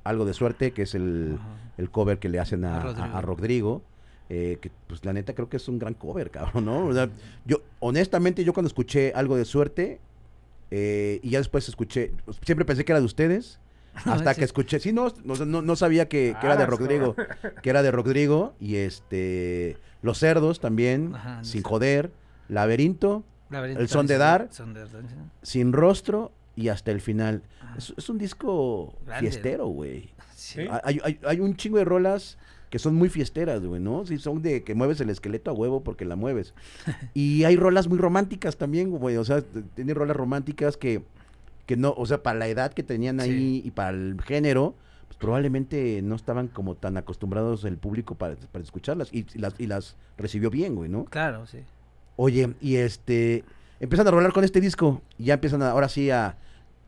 [0.03, 1.39] algo de suerte, que es el,
[1.91, 3.82] cover que le hacen a, Rodrigo.
[4.28, 7.09] Eh, que pues la neta creo que es un gran cover, cabrón, ¿no?
[7.45, 10.01] yo, honestamente, yo cuando escuché algo de suerte,
[10.72, 13.59] eh, y ya después escuché, siempre pensé que era de ustedes,
[14.05, 17.15] hasta que escuché, sí, no, no, no sabía que, era de ah, Rodrigo,
[17.61, 22.11] que era de Rodrigo, y este, Los Cerdos también, Sin Joder,
[22.47, 24.49] Laberinto, El Son de Dar,
[25.41, 27.43] Sin Rostro, y hasta el final.
[27.77, 30.09] Es, un disco fiestero, güey.
[30.83, 32.37] Hay, un chingo de rolas
[32.69, 34.05] que son muy fiesteras, güey, ¿no?
[34.05, 36.53] Sí, son de que mueves el esqueleto a huevo porque la mueves.
[37.13, 39.41] y hay rolas muy románticas también, güey, o sea,
[39.75, 41.03] tiene rolas románticas que,
[41.72, 44.76] que no, o sea, para la edad que tenían ahí y para el género,
[45.07, 49.67] pues probablemente no estaban como tan acostumbrados el público para, para escucharlas y, las, y
[49.67, 51.05] las recibió bien, güey, ¿no?
[51.05, 51.59] Claro, sí.
[52.17, 53.45] Oye, y este,
[53.80, 56.36] empiezan a rolar con este disco y ya empiezan ahora sí a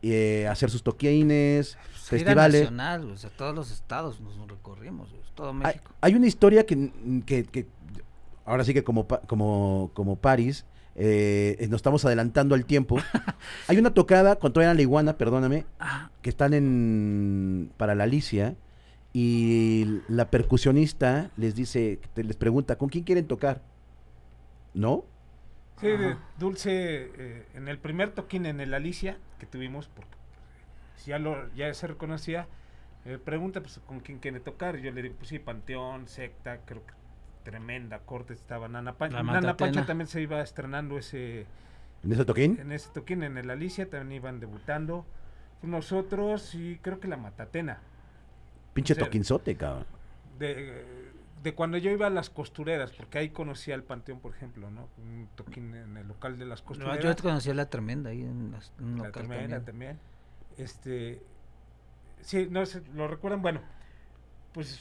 [0.02, 2.64] eh, hacer sus toquines, pues, festivales.
[2.64, 5.92] nacional, o sea, todos los estados nos recorrimos, todo México.
[6.02, 6.92] Hay, una historia que,
[7.24, 7.66] que,
[8.44, 10.66] ahora sí que como, como, como París,
[10.96, 12.98] eh, nos estamos adelantando al tiempo.
[13.68, 16.10] hay una tocada con Troyan la iguana, perdóname, ah.
[16.22, 18.56] que están en para la Alicia
[19.12, 23.62] y la percusionista les dice, les pregunta, ¿con quién quieren tocar?
[24.74, 25.04] ¿No?
[25.80, 25.88] Sí,
[26.38, 30.16] Dulce, eh, en el primer toquín en el Alicia que tuvimos, porque
[31.06, 32.48] ya, lo, ya se reconocía,
[33.04, 34.78] eh, pregunta pues, con quién quiere tocar.
[34.78, 36.92] Yo le digo, pues sí, Panteón, Secta, creo que
[37.44, 39.22] tremenda corte estaba Nana Pancha.
[39.22, 41.46] Nana Pancha también se iba estrenando ese...
[42.02, 42.58] ¿En ese toquín?
[42.60, 45.06] En ese toquín, en el Alicia, también iban debutando.
[45.62, 47.78] Nosotros y creo que la Matatena.
[48.74, 49.86] Pinche toquinzote, cabrón.
[50.38, 54.70] De, de cuando yo iba a las costureras, porque ahí conocía el Panteón, por ejemplo,
[54.70, 54.88] ¿no?
[54.98, 57.02] Un toquín en el local de las costureras.
[57.02, 59.98] No, yo conocía la tremenda ahí en, las, la tremenda también.
[60.58, 61.22] Este,
[62.20, 62.64] sí, no
[62.94, 63.60] lo recuerdan, bueno,
[64.52, 64.80] pues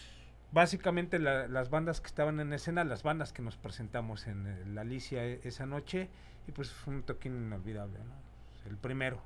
[0.53, 5.25] básicamente las bandas que estaban en escena, las bandas que nos presentamos en la Alicia
[5.25, 6.09] e, esa noche,
[6.47, 8.69] y pues fue un toquín inolvidable, ¿no?
[8.69, 9.19] El primero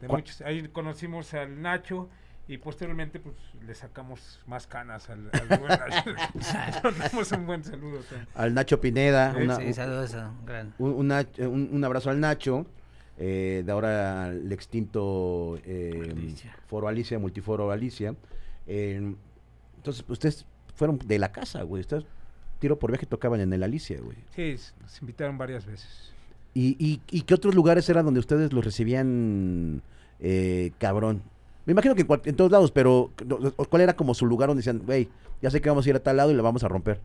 [0.00, 0.40] de muchos.
[0.40, 2.08] Ahí conocimos al Nacho
[2.48, 7.34] y posteriormente pues le sacamos más canas al, al buen Nacho.
[7.36, 8.00] un buen saludo
[8.34, 10.16] al Nacho Pineda sí, saludos
[10.78, 12.66] un, abrazo al Nacho
[13.18, 16.34] eh, de ahora el extinto eh,
[16.68, 18.14] Foro Alicia Multiforo Alicia
[19.86, 22.04] entonces ustedes fueron de la casa güey ustedes
[22.58, 24.16] tiro por viaje tocaban en el Alicia, güey.
[24.34, 26.10] Sí, nos invitaron varias veces.
[26.54, 29.82] ¿Y, y, y qué otros lugares eran donde ustedes los recibían
[30.20, 31.22] eh, cabrón?
[31.66, 33.10] Me imagino que en, cual- en todos lados, pero
[33.68, 35.08] ¿cuál era como su lugar donde decían, güey,
[35.42, 37.00] ya sé que vamos a ir a tal lado y la vamos a romper?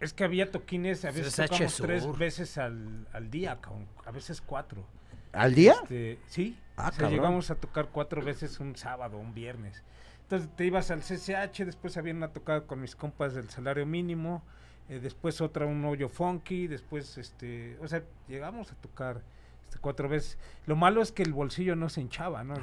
[0.00, 3.58] Es que había toquines, a veces tocamos tres veces al, al día,
[4.06, 4.84] a veces cuatro.
[5.32, 5.74] ¿Al día?
[5.82, 7.10] Este, sí, Ah, o sea, cabrón.
[7.18, 9.82] llegamos a tocar cuatro veces un sábado, un viernes.
[10.34, 14.42] Entonces te ibas al CCH, después había una tocada con mis compas del salario mínimo,
[14.88, 19.22] eh, después otra un hoyo funky, después este, o sea, llegamos a tocar
[19.62, 20.36] este, cuatro veces.
[20.66, 22.54] Lo malo es que el bolsillo no se hinchaba, ¿no?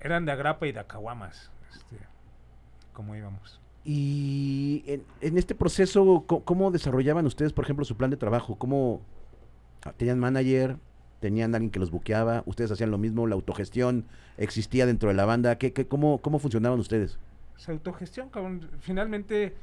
[0.00, 1.96] Eran de agrapa y de acahuamas, este,
[2.92, 3.60] como íbamos.
[3.84, 8.56] Y en, en este proceso, ¿cómo desarrollaban ustedes, por ejemplo, su plan de trabajo?
[8.56, 9.00] ¿Cómo
[9.84, 10.76] ah, tenían manager?
[11.20, 12.42] ¿Tenían alguien que los buqueaba?
[12.46, 13.26] ¿Ustedes hacían lo mismo?
[13.26, 14.04] ¿La autogestión
[14.36, 15.58] existía dentro de la banda?
[15.58, 17.18] ¿Qué, qué, cómo, ¿Cómo funcionaban ustedes?
[17.56, 18.70] Su autogestión, cabrón.
[18.78, 19.56] Finalmente,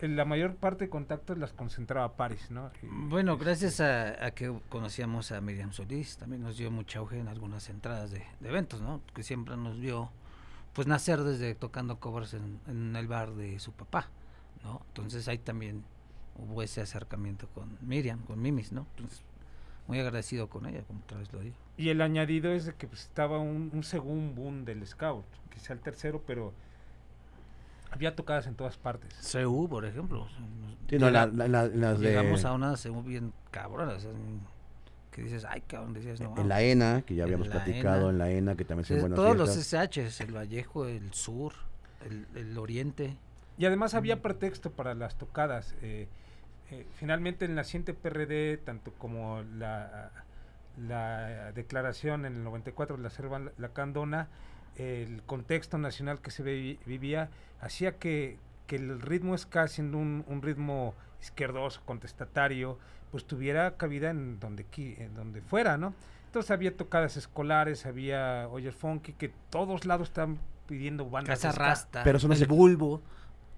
[0.00, 2.70] la mayor parte de contactos las concentraba Paris, ¿no?
[2.82, 7.00] Y, Bueno, este, gracias a, a que conocíamos a Miriam Solís, también nos dio mucho
[7.00, 9.00] auge en algunas entradas de, de eventos, ¿no?
[9.14, 10.10] Que siempre nos vio,
[10.74, 14.10] pues, nacer desde tocando covers en, en el bar de su papá,
[14.62, 14.82] ¿no?
[14.88, 15.82] Entonces ahí también
[16.36, 18.86] hubo ese acercamiento con Miriam, con Mimis, ¿no?
[18.96, 19.22] Entonces,
[19.88, 21.56] muy agradecido con ella, como otra vez lo digo.
[21.76, 25.72] Y el añadido es de que pues, estaba un, un segundo boom del scout, quizá
[25.72, 26.52] el tercero, pero
[27.90, 29.14] había tocadas en todas partes.
[29.32, 30.28] CU, por ejemplo.
[30.88, 34.10] Sí, no, la- la- la- las de- Llegamos a una CU bien cabrona, o sea,
[35.10, 36.34] que dices, ay, cabrón, decías, no.
[36.36, 38.10] en la ENA, que ya En habíamos la platicado, ENA.
[38.10, 39.56] en la ENA, que también se Sí, buenas todos fiestas.
[39.56, 41.54] los SHs, el Vallejo, el Sur,
[42.04, 43.16] el, el Oriente.
[43.56, 45.74] Y además había pretexto para las tocadas.
[45.82, 46.08] eh,
[46.70, 50.10] eh, finalmente el naciente PRD, tanto como la,
[50.76, 54.28] la declaración en el 94 de la Selva La Candona,
[54.76, 60.24] el contexto nacional que se vi- vivía, hacía que, que el ritmo ska, siendo un,
[60.28, 62.78] un ritmo izquierdoso, contestatario,
[63.10, 65.94] pues tuviera cabida en donde, qui- en donde fuera, ¿no?
[66.26, 71.58] Entonces había tocadas escolares, había Oyer Funky, que todos lados estaban pidiendo bandas Casa.
[71.58, 73.00] Rasta, Pero eso no el Bulbo.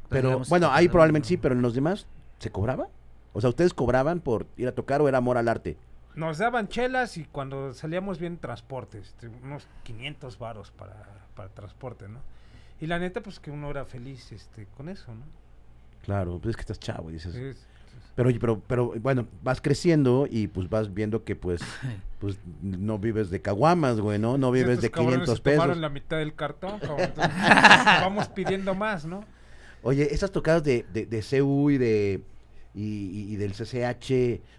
[0.09, 2.07] Pero Podríamos bueno, tocar ahí probablemente sí, pero en los demás,
[2.39, 2.89] ¿se cobraba?
[3.33, 5.77] O sea, ¿ustedes cobraban por ir a tocar o era amor al arte?
[6.17, 11.07] Nos daban chelas y cuando salíamos bien transportes, este, unos 500 varos para,
[11.37, 12.19] para transporte, ¿no?
[12.81, 15.23] Y la neta, pues que uno era feliz este, con eso, ¿no?
[16.03, 17.35] Claro, pues es que estás chavo, dices.
[17.35, 17.67] Es-
[18.17, 21.61] Pero, oye, pero, pero, bueno, vas creciendo y pues vas viendo que pues,
[22.19, 24.37] pues no vives de caguamas, güey, ¿no?
[24.39, 25.81] No vives de cabrones 500 se tomaron pesos.
[25.81, 27.35] la mitad del cartón, cabrón, entonces,
[28.01, 29.25] vamos pidiendo más, ¿no?
[29.83, 32.23] Oye, esas tocadas de, de, de CU y de
[32.75, 34.11] y, y- y del CCH,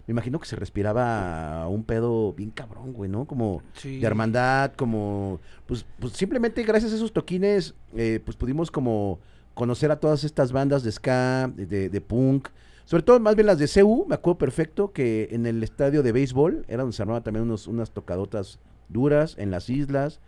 [0.07, 3.26] me imagino que se respiraba un pedo bien cabrón, güey, ¿no?
[3.26, 3.99] Como Sí.
[3.99, 9.20] de hermandad, como, pues, pues simplemente gracias a esos toquines, eh, pues pudimos como
[9.53, 12.49] conocer a todas estas bandas de ska, de, de- punk,
[12.86, 16.12] sobre todo más bien las de CU, me acuerdo perfecto que en el estadio de
[16.12, 18.59] béisbol era donde se armaban también unos, unas tocadotas
[18.89, 20.20] duras en las islas.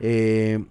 [0.00, 0.62] Eh,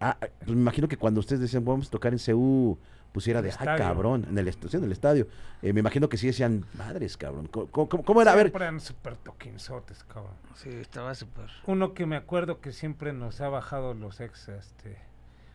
[0.00, 2.78] ah, pues me imagino que cuando ustedes decían vamos a tocar en CU,
[3.16, 5.26] pues era El de, ah, cabrón, en el, sí, en el estadio.
[5.62, 7.46] Eh, me imagino que sí decían, madres, cabrón.
[7.46, 8.32] ¿Cómo, cómo- cómo era?
[8.32, 10.34] A ver, Siempre eran súper toquinzotes, cabrón.
[10.54, 11.48] Sí, estaba súper.
[11.66, 14.98] Uno que me acuerdo que siempre nos ha bajado los ex, este,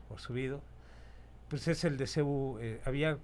[0.09, 0.59] o subido,
[1.49, 2.57] pues es el de Cebu.
[2.59, 3.19] eh, había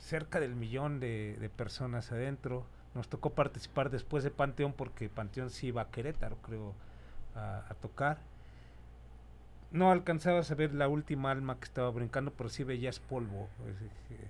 [0.00, 2.66] cerca del millón de, de personas adentro.
[2.96, 6.74] Nos tocó participar después de Panteón porque Panteón sí iba a Querétaro, creo,
[7.36, 8.18] a, a tocar.
[9.72, 13.48] No alcanzabas a ver la última alma que estaba brincando, pero sí veías polvo.
[13.68, 14.26] es decir,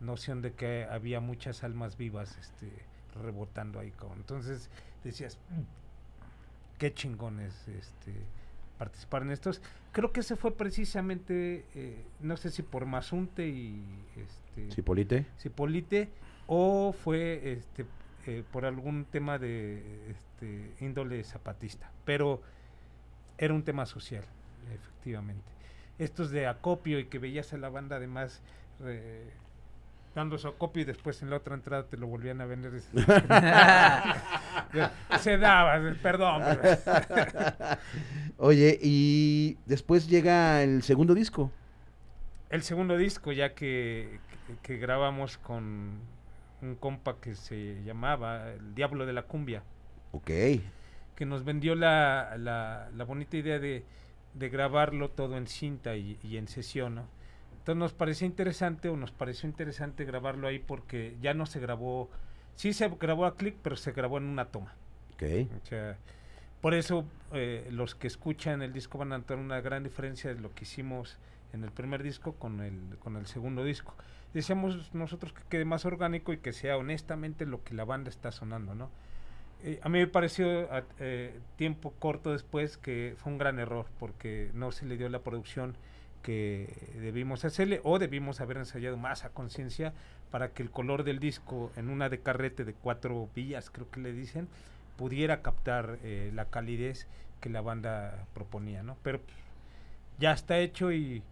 [0.00, 2.70] noción de que había muchas almas vivas este,
[3.20, 3.90] rebotando ahí.
[3.90, 4.18] cabrón.
[4.18, 4.70] Entonces
[5.02, 5.62] decías, "Mm,
[6.78, 8.14] qué chingones este,
[8.78, 9.60] participar en estos.
[9.92, 13.82] Creo que ese fue precisamente, eh, no sé si por Mazunte y
[14.16, 15.26] este, Cipolite.
[15.38, 16.08] Cipolite
[16.46, 17.84] o fue este,
[18.26, 22.40] eh, por algún tema de este, índole zapatista, pero
[23.36, 24.24] era un tema social,
[24.74, 25.44] efectivamente.
[25.98, 28.40] Estos de acopio y que veías a la banda además
[28.84, 29.28] eh,
[30.14, 32.72] dando su acopio y después en la otra entrada te lo volvían a vender.
[35.20, 36.42] Se daba, perdón.
[38.36, 41.50] Oye, y después llega el segundo disco.
[42.50, 45.98] El segundo disco, ya que, que, que grabamos con
[46.62, 49.62] un compa que se llamaba El Diablo de la Cumbia,
[50.12, 50.30] Ok.
[51.14, 53.84] que nos vendió la, la, la bonita idea de,
[54.38, 57.18] de grabarlo todo en cinta y, y en sesión, ¿no?
[57.68, 62.08] Entonces nos parecía interesante o nos pareció interesante grabarlo ahí porque ya no se grabó,
[62.54, 64.74] sí se grabó a clic, pero se grabó en una toma.
[65.12, 65.22] Ok.
[65.62, 65.98] O sea,
[66.60, 70.40] por eso eh, los que escuchan el disco van a notar una gran diferencia de
[70.40, 71.18] lo que hicimos
[71.52, 73.94] en el primer disco con el, con el segundo disco.
[74.34, 78.32] Decíamos nosotros que quede más orgánico y que sea honestamente lo que la banda está
[78.32, 78.90] sonando, ¿no?
[79.64, 80.68] Eh, a mí me pareció
[81.00, 85.20] eh, tiempo corto después que fue un gran error porque no se le dio la
[85.20, 85.76] producción
[86.22, 89.94] que debimos hacerle o debimos haber ensayado más a conciencia
[90.30, 94.00] para que el color del disco en una de carrete de cuatro vías creo que
[94.00, 94.48] le dicen
[94.96, 97.08] pudiera captar eh, la calidez
[97.40, 99.20] que la banda proponía no pero
[100.18, 101.22] ya está hecho y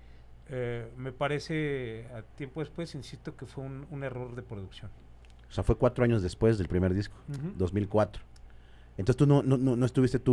[0.96, 4.92] me parece a tiempo después insisto que fue un, un error de producción
[5.48, 7.52] O sea, fue cuatro años después del primer disco, Ujú.
[7.56, 8.22] 2004.
[8.98, 10.32] Entonces tú no, no, no, no estuviste tú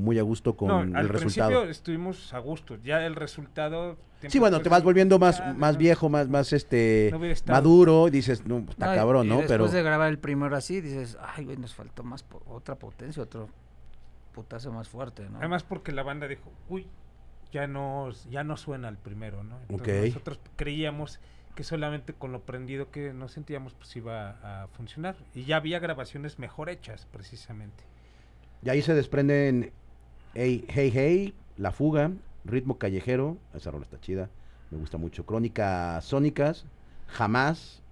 [0.00, 1.48] muy a gusto con No, el al resultado.
[1.50, 3.96] principio estuvimos a gusto ya el resultado
[4.28, 7.12] Sí, bueno, te después, vas volviendo más, ya, más no, viejo, más, más este
[7.46, 9.36] maduro, y dices, no, está No, y- cabrón, y ¿no?
[9.36, 12.74] Después Pero de grabar el primero así, dices, ay, güey, nos faltó más po- otra
[12.76, 13.48] potencia, otro
[14.32, 15.38] putazo más fuerte, ¿no?
[15.38, 16.86] Además porque la banda dijo, uy,
[17.52, 19.56] ya no, ya no suena el primero, ¿no?
[19.72, 19.88] Ok.
[20.06, 21.20] Nosotros creíamos
[21.58, 25.16] que solamente con lo prendido que nos sentíamos pues iba a funcionar.
[25.34, 27.82] Y ya había grabaciones mejor hechas, precisamente.
[28.62, 29.72] y ahí se desprenden
[30.34, 32.12] Hey Hey Hey, La Fuga,
[32.44, 34.30] Ritmo Callejero, esa rola está chida,
[34.70, 35.26] me gusta mucho.
[35.26, 36.64] Crónicas Sónicas,
[37.08, 37.82] Jamás,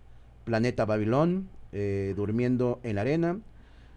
[0.45, 3.41] Planeta Babilón, eh, Durmiendo en la Arena,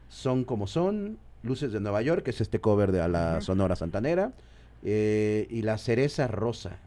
[0.08, 3.40] Son como Son, Luces de Nueva York, que es este cover de a la.
[3.42, 4.32] Sonora Santanera,
[4.82, 6.80] eh, y La Cereza Rosa.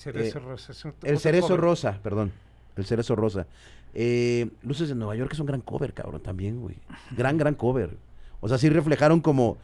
[0.00, 0.72] Cerezo Eh, Rosa.
[1.02, 1.60] El Cerezo cover.
[1.60, 2.32] Rosa, perdón.
[2.76, 3.46] El Cerezo Rosa.
[3.94, 6.76] Eh, Luces de Nueva York es un gran cover, cabrón, también, güey.
[7.16, 7.96] Gran, gran cover.
[8.40, 9.58] O sea, sí reflejaron como,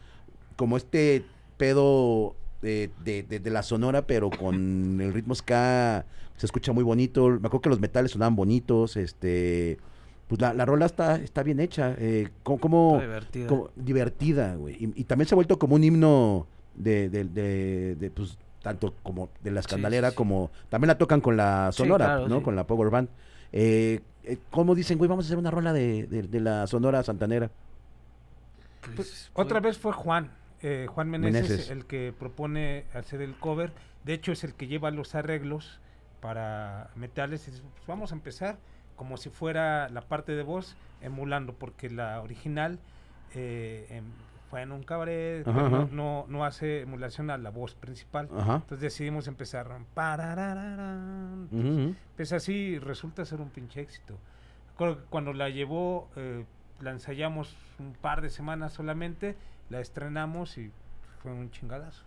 [0.55, 1.23] como este
[1.57, 6.83] pedo de, de- de- de la sonora, pero con el ritmo ska se escucha muy
[6.83, 7.27] bonito.
[7.29, 9.77] Me acuerdo que los metales sonaban bonitos, este...
[10.27, 11.95] Pues la, la rola está, está bien hecha.
[11.97, 13.47] Eh, ¿cómo, cómo- Está divertida.
[13.47, 14.75] como divertida, güey.
[14.75, 18.93] Y, y también se ha vuelto como un himno de, de, de- de, pues, tanto
[19.03, 20.15] como de la escandalera sí.
[20.15, 20.51] como...
[20.69, 22.37] También la tocan con la Sí, sonora, claro, ¿no?
[22.39, 22.43] sí.
[22.43, 23.09] Con la Power Band.
[23.53, 27.01] Eh, eh, ¿Cómo dicen, güey, vamos a hacer una rola de, de- de la sonora
[27.03, 27.49] santanera?
[28.81, 30.31] Pues, Pues, otra vez fue Juan,
[30.61, 31.69] eh, Juan Meneses, Meneses.
[31.69, 33.71] el que propone hacer el cover.
[34.03, 35.79] De hecho, es el que lleva los arreglos
[36.21, 37.47] para metales.
[37.47, 38.57] Y dice, pues vamos a empezar
[38.95, 42.79] como si fuera la parte de voz emulando, porque la original
[43.35, 44.05] eh, em,
[44.49, 48.29] fue en un cabaret, Ajá, pero no, no, no hace emulación a la voz principal.
[48.35, 48.55] Ajá.
[48.55, 49.67] Entonces decidimos empezar.
[49.93, 51.49] pararararán.
[51.51, 51.95] Ujú, ujú.
[52.15, 54.17] Pues así resulta ser un pinche éxito.
[54.71, 56.45] Recuerdo que cuando la llevó, eh,
[56.81, 59.35] la ensayamos un par de semanas solamente,
[59.69, 60.71] la estrenamos y
[61.21, 62.03] fue un chingadazo.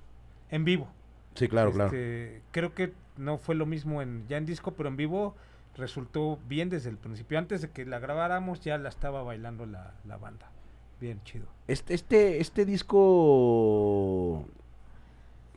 [0.51, 0.89] En vivo.
[1.35, 1.87] Sí, claro, claro.
[1.87, 5.37] Este, Creo que no fue lo mismo en, ya en disco, pero en vivo
[5.77, 7.39] resultó bien desde el principio.
[7.39, 10.51] Antes de que la grabáramos ya la estaba bailando la, la banda.
[11.01, 11.47] Bien chido.
[11.67, 14.45] Este, este, este disco,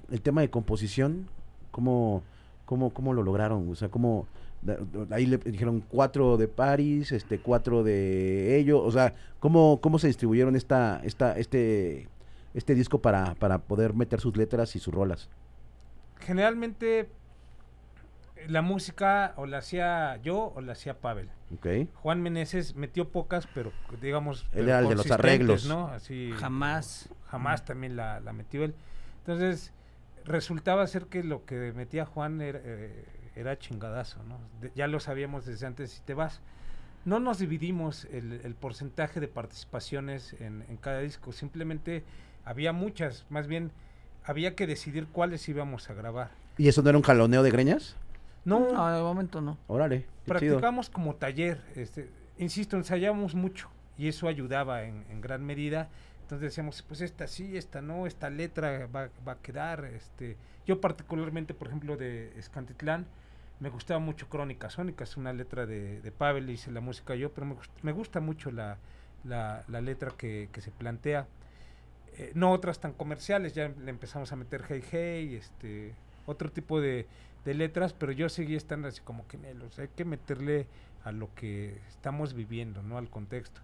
[0.10, 1.28] el tema de composición,
[1.72, 2.24] ¿cómo,
[2.66, 3.70] cómo, cómo lo lograron?
[3.70, 4.28] O sea, ¿cómo,
[5.12, 10.08] ahí le dijeron cuatro de Paris, este, cuatro de ellos, o sea, ¿cómo, cómo se
[10.08, 12.08] distribuyeron esta, esta, este,
[12.54, 15.30] este disco para, para poder meter sus letras y sus rolas?
[16.20, 17.10] Generalmente
[18.48, 21.30] la música o la hacía yo o la hacía Pavel.
[21.54, 21.68] ¿Ok?
[21.96, 23.72] Juan Meneses metió pocas, pero
[24.02, 24.46] digamos.
[24.54, 25.66] Él era el de los arreglos.
[25.66, 25.88] ¿no?
[25.88, 27.10] Así, Jamás.
[27.28, 28.76] Jamás también la, la metió él.
[29.20, 29.72] Entonces,
[30.26, 34.38] resultaba ser que lo que metía Juan era, eh, era chingadazo, ¿no?
[34.62, 36.42] De- ya lo sabíamos desde antes si te vas.
[37.06, 42.04] No nos dividimos el, el porcentaje de participaciones en, en cada disco, simplemente
[42.46, 43.72] había muchas, más bien
[44.24, 46.32] había que decidir cuáles íbamos a grabar.
[46.58, 47.98] ¿Y eso no era un jaloneo de greñas?
[48.46, 49.58] No, No, de momento no.
[49.68, 50.26] Órale, qué chido.
[50.26, 55.90] practicamos como taller, este, insisto, ensayamos mucho y eso ayudaba en, en gran medida.
[56.24, 59.86] Entonces decíamos, pues esta sí, esta no, esta letra va, va a quedar.
[59.86, 60.36] Este,
[60.66, 63.06] yo particularmente, por ejemplo, de Escantitlán,
[63.60, 67.32] me gustaba mucho Crónica Sónica, es una letra de, de Pavel, hice la música yo,
[67.32, 68.78] pero me, gust- me gusta mucho la,
[69.24, 71.28] la, la letra que, que se plantea.
[72.18, 75.94] Eh, no otras tan comerciales, ya le empezamos a meter Hey Hey, este,
[76.26, 77.06] otro tipo de,
[77.46, 80.68] de letras, pero yo seguía estando así como que "Nelos, hay que meterle
[81.04, 82.98] a lo que estamos viviendo, ¿no?
[82.98, 83.60] Al contexto.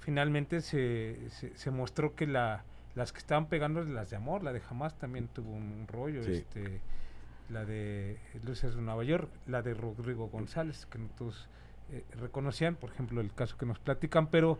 [0.00, 2.64] Finalmente se, se, se mostró que la,
[2.94, 6.32] las que estaban pegando las de amor, la de jamás también tuvo un, rollo, Sí.
[6.32, 6.80] este,
[7.50, 11.48] la de Luces de Nueva York, la de Rodrigo González, que no todos
[11.92, 14.58] eh, reconocían, por ejemplo, el caso que nos platican, pero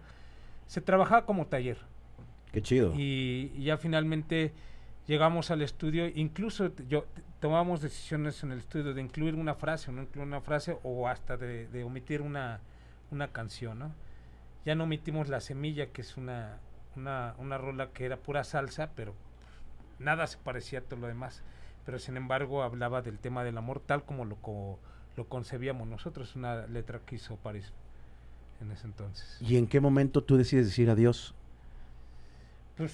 [0.66, 1.78] se trabajaba como taller.
[2.52, 2.92] Qué chido.
[2.96, 4.52] Y, y ya finalmente
[5.10, 7.04] llegamos al estudio, incluso yo
[7.40, 11.08] tomamos decisiones en el estudio de incluir una frase o no incluir una frase o
[11.08, 12.60] hasta de, de omitir una,
[13.10, 13.92] una canción, ¿no?
[14.64, 16.58] Ya no omitimos La Semilla, que es una,
[16.96, 19.14] una, una rola que era pura salsa, pero
[19.98, 21.42] nada se parecía a todo lo demás.
[21.84, 24.78] pero sin embargo hablaba del tema del amor tal como lo, co-
[25.16, 27.72] lo concebíamos nosotros, una letra que hizo París
[28.60, 29.38] en ese entonces.
[29.40, 31.34] ¿Y en qué momento tú decides decir adiós?
[32.76, 32.92] Pues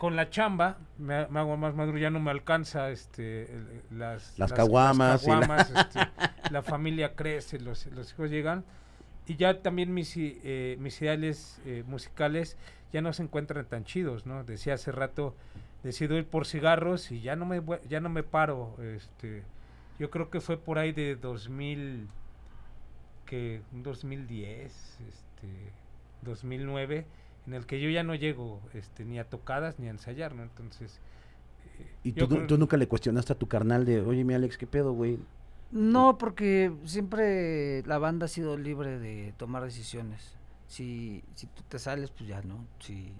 [0.00, 4.38] con la chamba me, me hago más maduro, ya no me alcanza este el- las,
[4.38, 6.00] Las caguamas y la- caguamas, este,
[6.50, 8.64] la familia crece, los, los hijos llegan
[9.26, 12.56] y ya también mis, eh, mis ideales eh, musicales
[12.94, 14.42] ya no se encuentran tan chidos, ¿no?
[14.42, 15.36] Decía hace rato,
[15.82, 19.42] decido ir por cigarros y ya no me ya no me paro, este
[19.98, 22.08] yo creo que fue por ahí de 2000
[23.26, 25.48] que un 2010, este
[26.22, 27.04] 2009
[27.46, 30.42] en el que yo ya no llego este ni a tocadas ni a ensayar, ¿no?
[30.42, 31.00] Entonces
[31.78, 34.56] eh, ¿Y tú, creo- tú nunca le cuestionaste a tu carnal de, oye, mi Alex,
[34.58, 35.18] qué pedo, güey?
[35.72, 40.34] No, porque siempre la banda ha sido libre de tomar decisiones.
[40.70, 42.64] Si, si tú te sales, pues ya no.
[42.78, 43.12] Si,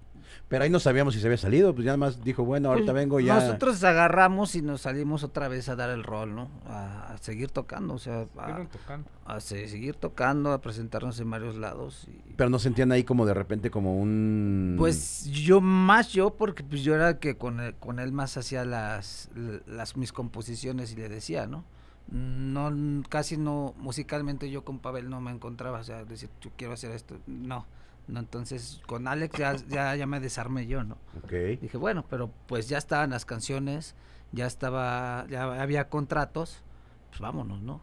[0.46, 2.92] Pero ahí no sabíamos si se había salido, pues ya nada más dijo, bueno, ahorita
[2.92, 3.34] Pues, vengo ya.
[3.34, 6.48] Nosotros agarramos y nos salimos otra vez a dar el rol, ¿no?
[6.68, 9.10] A, a seguir tocando, o sea, a, tocando.
[9.24, 12.06] a se- seguir tocando, a presentarnos en varios lados.
[12.06, 14.76] y- Pero no sentían ahí como de repente como un...
[14.78, 18.36] Pues yo más yo porque pues yo era el que con él, con él más
[18.36, 19.28] hacía las,
[19.66, 21.64] las mis composiciones y le decía, ¿no?
[22.10, 26.50] No n- casi no musicalmente yo con Pavel no me encontraba, o sea, decir, yo
[26.56, 27.66] quiero hacer esto, no.
[28.08, 30.96] No, entonces con Alex ya, ya, ya me desarmé yo, ¿no?
[31.22, 31.32] Ok.
[31.60, 33.94] Dije, bueno, pero pues ya estaban las canciones,
[34.32, 36.62] ya estaba, ya había contratos,
[37.10, 37.80] pues vámonos, ¿no?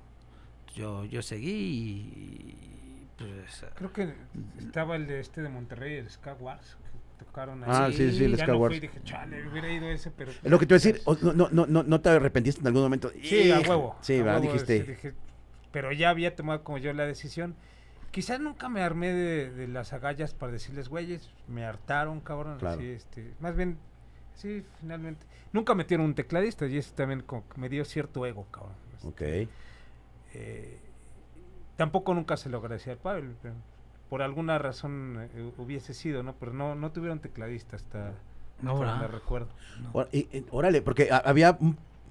[0.75, 4.13] Yo, yo seguí y pues Creo que
[4.59, 6.77] estaba el de este de Monterrey, el Ska Wars,
[7.17, 7.69] tocaron ahí.
[7.71, 10.31] Ah, sí, sí, el ya no fui dije, chale, hubiera ido ese, pero...
[10.31, 11.01] Es lo que te iba a decir,
[11.35, 13.11] no, no, no, no, te arrepentiste en algún momento.
[13.21, 13.95] Sí, a huevo.
[14.01, 14.81] Sí, va, dijiste.
[14.81, 15.13] sí, dije,
[15.71, 17.55] pero ya había tomado como yo la decisión.
[18.11, 22.57] Quizás nunca me armé de, de las agallas para decirles, güeyes, me hartaron, cabrón.
[22.57, 22.77] Claro.
[22.77, 23.77] así, este, más bien,
[24.35, 25.25] sí, finalmente.
[25.53, 28.75] Nunca metieron un tecladista y eso también como que me dio cierto ego, cabrón.
[28.95, 29.49] este, Ok.
[30.33, 30.79] eh,
[31.75, 33.35] tampoco nunca se lo agradecí al Pavel.
[33.41, 33.55] pero
[34.09, 36.33] por alguna razón eh, hubiese sido, ¿no?
[36.39, 38.11] Pero no, no tuvieron tecladista hasta...
[38.61, 39.47] No, donde recuerdo.
[39.93, 41.57] Ora- y- y- órale, porque ha- había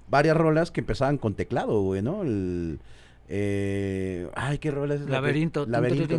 [0.09, 2.21] varias rolas que empezaban con teclado, güey, ¿no?
[2.23, 2.79] El,
[3.27, 5.65] eh, ay, qué rola es la que- Laberinto.
[5.65, 6.15] Laberinto.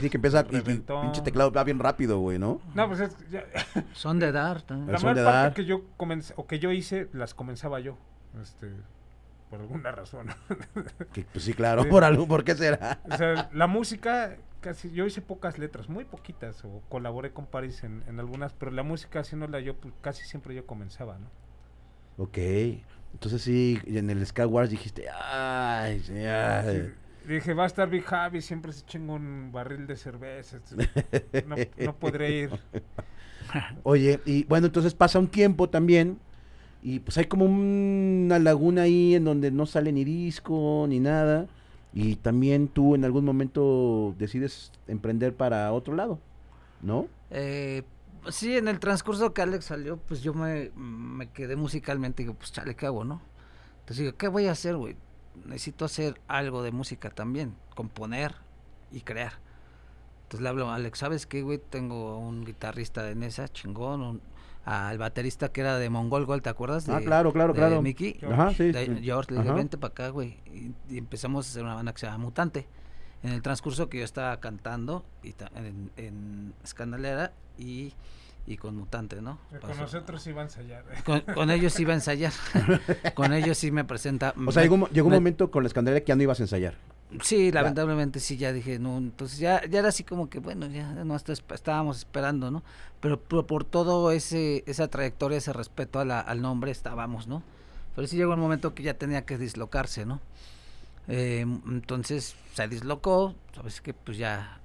[0.00, 2.60] Sí, que empieza y- pinche teclado va bien rápido, güey, ¿no?
[2.74, 3.46] No, pues es, ya-
[3.94, 4.56] son de dar.
[4.68, 5.54] La son mayor de parte dar.
[5.54, 7.96] que yo comencé, o que yo hice, las comenzaba yo.
[8.42, 8.70] Este,
[9.48, 10.26] por alguna razón.
[11.14, 11.88] Que, pues sí, claro, Sí.
[11.88, 13.00] por algo, ¿por qué será?
[13.10, 17.84] o sea, la música, casi, yo hice pocas letras, muy poquitas, o colaboré con Paris
[17.84, 21.30] en, en algunas, pero la música haciéndola yo, pues, casi siempre yo comenzaba, ¿no?
[22.16, 22.38] Ok.
[23.12, 26.82] Entonces sí, en el Sky Wars dijiste, ay, sí, ay".
[26.82, 30.56] Sí, Dije, va a estar Big Javi, siempre se chinga un barril de cerveza.
[30.58, 30.80] este,
[31.42, 32.60] No, no podré ir.
[33.82, 36.18] Oye, y bueno, entonces pasa un tiempo también
[36.82, 41.48] y pues hay como una laguna ahí en donde no sale ni disco ni nada
[41.92, 46.18] y también tú en algún momento decides emprender para otro lado,
[46.82, 47.06] ¿no?
[47.30, 47.82] Eh,
[48.28, 52.36] sí, en el transcurso que Alex salió, pues yo me, me quedé musicalmente y digo,
[52.38, 53.20] pues chale, ¿qué hago, no?
[53.80, 54.96] Entonces digo, ¿qué voy a hacer, güey?
[55.46, 58.34] Necesito hacer algo de música también, componer
[58.92, 59.32] y crear.
[60.24, 61.58] Entonces le hablo a Alex, ¿sabes qué, güey?
[61.58, 64.20] Tengo un guitarrista de Nesa, chingón, un-
[64.64, 66.88] al baterista que era de Mongol Gold, ¿te acuerdas?
[66.88, 67.82] Ah, claro, claro, de claro.
[67.82, 68.20] Mickey.
[68.30, 68.72] Ajá, sí.
[68.72, 69.00] De- sí.
[69.02, 70.36] George, le dije, vente para acá, güey.
[70.46, 72.66] Y, y empezamos a hacer una banda que se llama Mutante.
[73.22, 77.92] En el transcurso que yo estaba cantando y ta- en, en Escandalera y,
[78.46, 79.38] y con Mutante, ¿no?
[79.60, 80.84] Con nosotros iba a ensayar.
[81.04, 82.32] Con, con ellos iba a ensayar.
[83.14, 84.34] con ellos sí me presenta.
[84.46, 86.40] O sea, me- llegó, llegó un me- momento con la escandalera que ya no ibas
[86.40, 86.74] a ensayar.
[87.22, 90.92] Sí, lamentablemente sí, ya dije, no, entonces ya, ya era así como que, bueno, ya
[91.04, 92.62] no está- estábamos esperando, ¿no?
[93.00, 97.42] Pero, por- por todo ese esa trayectoria, ese respeto a la- al nombre estábamos, ¿no?
[97.96, 100.20] Pero sí llegó un momento que ya tenía que dislocarse, ¿no?
[101.08, 104.59] Eh, entonces se dislocó, sabes que pues ya,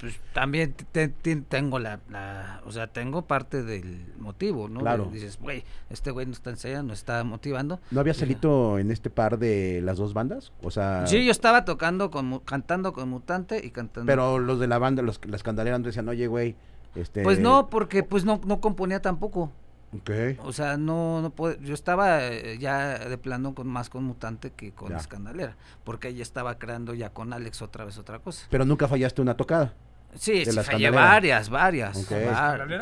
[0.00, 4.80] pues también te- te- tengo la, la, o sea, tengo parte del motivo, ¿no?
[4.80, 5.04] Claro.
[5.04, 7.80] De- dices, güey, este güey no está ensayando, nos está motivando.
[7.90, 10.52] ¿No había Dije, salito en este par de las dos bandas?
[10.62, 14.06] O sea, Sí, yo estaba tocando, con, cantando con Mutante y cantando.
[14.06, 16.56] pero los de la banda, los, la escandalera no decían, oye, güey,
[16.94, 17.22] este...
[17.22, 19.52] Pues no, porque pues no, no componía tampoco.
[19.92, 20.10] Ok.
[20.44, 24.52] O sea, no, no puede, yo estaba eh, ya de plano con más con Mutante
[24.52, 24.96] que con Ya.
[24.98, 28.46] Escandalera, porque ella estaba creando ya con Alex otra vez otra cosa.
[28.50, 29.74] Pero nunca fallaste una tocada.
[30.14, 32.06] Sí, de sí, fallé varias, varias.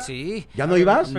[0.05, 0.47] Sí.
[0.55, 1.11] ¿Ya no ibas?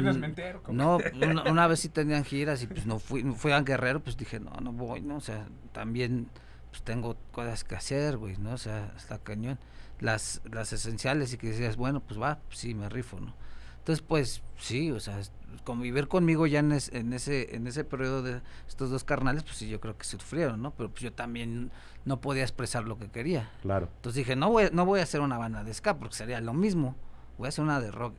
[0.68, 4.16] No, una, una vez sí tenían giras y pues no fui, fui a Guerrero, pues
[4.16, 5.16] dije, no, no voy, ¿no?
[5.16, 6.28] O sea, también
[6.70, 8.52] pues tengo cosas que hacer, güey, ¿no?
[8.52, 9.58] O sea, está cañón.
[9.98, 13.34] Las, las esenciales y que decías, bueno, pues va, pues sí, me rifo, ¿no?
[13.80, 15.20] Entonces, pues sí, o sea,
[15.64, 19.56] convivir conmigo ya en, es- en ese en ese periodo de estos dos carnales, pues
[19.56, 20.70] sí, yo creo que sufrieron, ¿no?
[20.72, 21.70] Pero pues yo también
[22.04, 23.50] no podía expresar lo que quería.
[23.62, 23.88] Claro.
[23.96, 26.54] Entonces dije, no voy, no voy a hacer una banda de ska porque sería lo
[26.54, 26.94] mismo.
[27.36, 28.14] Voy a hacer una de rock,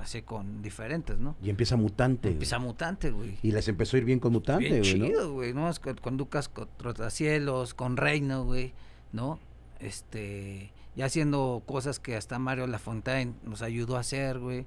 [0.00, 1.34] así con diferentes, ¿no?
[1.42, 2.30] Y empieza Mutante.
[2.30, 3.36] Empieza Mutante, güey.
[3.42, 5.06] Y les empezó a ir bien con Mutante, Bien güey, ¿no?
[5.06, 5.70] chido, güey, ¿no?
[5.82, 8.72] Con, con Lucas con Trotacielos, con Reino, güey,
[9.12, 9.38] ¿no?
[9.80, 14.66] Este, ya haciendo cosas que hasta Mario Lafontaine nos ayudó a hacer, güey.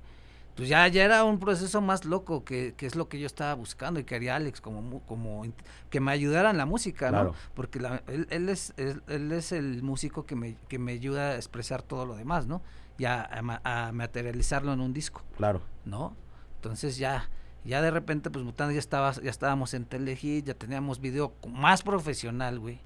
[0.55, 3.53] Pues ya, ya era un proceso más loco, que, que es lo que yo estaba
[3.53, 5.45] buscando y quería Alex como, como
[5.89, 7.11] que me ayudara en la música, ¿no?
[7.11, 7.33] Claro.
[7.53, 11.31] Porque la- él, él es, él, él es el músico que me, que me ayuda
[11.31, 12.61] a expresar todo lo demás, ¿no?
[12.97, 15.21] Ya a, ma- a materializarlo en un disco.
[15.37, 15.61] Claro.
[15.85, 16.15] ¿no?
[16.55, 17.29] Entonces ya,
[17.63, 21.81] ya de repente, pues Mutante ya estaba, ya estábamos en Telehit, ya teníamos video más
[21.81, 22.79] profesional, güey,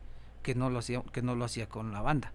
[0.43, 2.31] que no lo hacía, que no lo hacía con la banda.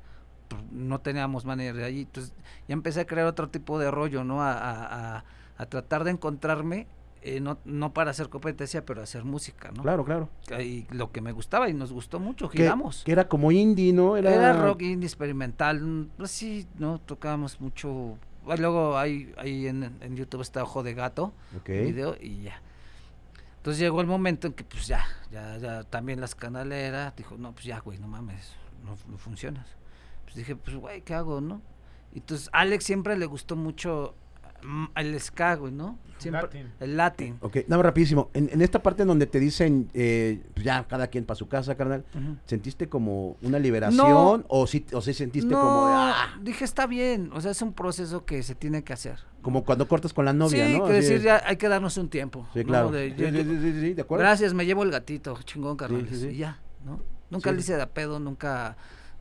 [0.51, 2.01] Pues, No teníamos manera de allí.
[2.03, 2.35] Entonces
[2.69, 4.43] ya empecé a crear otro tipo de rollo, ¿no?
[4.43, 5.25] A, a-
[5.57, 6.87] a- tratar de encontrarme,
[7.23, 9.83] eh, no, no para hacer competencia, pero hacer música, ¿no?
[9.83, 10.29] Claro, claro.
[10.59, 13.03] Y lo que me gustaba y nos gustó mucho, giramos.
[13.05, 14.17] que era como indie, ¿no?
[14.17, 18.17] Era, Era rock indie experimental, pues sí, no tocábamos mucho.
[18.49, 21.69] ah, Luego hay, hay en, en YouTube está Ojo de Gato, Ok.
[21.69, 22.63] video y ya.
[23.59, 27.53] Entonces llegó el momento en que pues ya, ya, ya también las canaleras dijo, no,
[27.53, 29.67] pues ya, güey, no mames, no, no funcionas.
[30.31, 31.61] Pues dije, pues güey, ¿qué hago, no?
[32.15, 34.15] Y entonces Alex siempre le gustó mucho
[34.63, 35.99] mm, el ska, güey, ¿no?
[36.19, 36.73] Siempre, Latin.
[36.81, 37.37] El latin.
[37.41, 38.31] Ok, nada, rapidísimo.
[38.35, 41.49] En, en esta parte en donde te dicen, eh, pues ya, cada quien para su
[41.49, 42.05] casa, carnal.
[42.45, 44.07] ¿sentiste como una liberación?
[44.11, 44.45] No.
[44.49, 47.63] ¿O sí, o sí sentiste no, como, de, ah, dije, está bien, o sea, es
[47.63, 49.19] un proceso que se tiene que hacer.
[49.43, 50.85] como cuando cortas con la novia, sí, ¿no?
[50.85, 52.47] que Así decir, ya hay que darnos un tiempo.
[52.53, 52.65] Sí, ¿no?
[52.67, 52.91] claro.
[52.91, 54.23] De- Sí, yo- sí, sí, sí, sí, ¿de acuerdo?
[54.25, 56.11] Gracias, me llevo el gatito, chingón, carnales.
[56.11, 56.29] sí, sí.
[56.29, 57.01] Y ya, ¿no?
[57.31, 57.55] Nunca Sí.
[57.57, 58.77] le hice de pedo, nunca.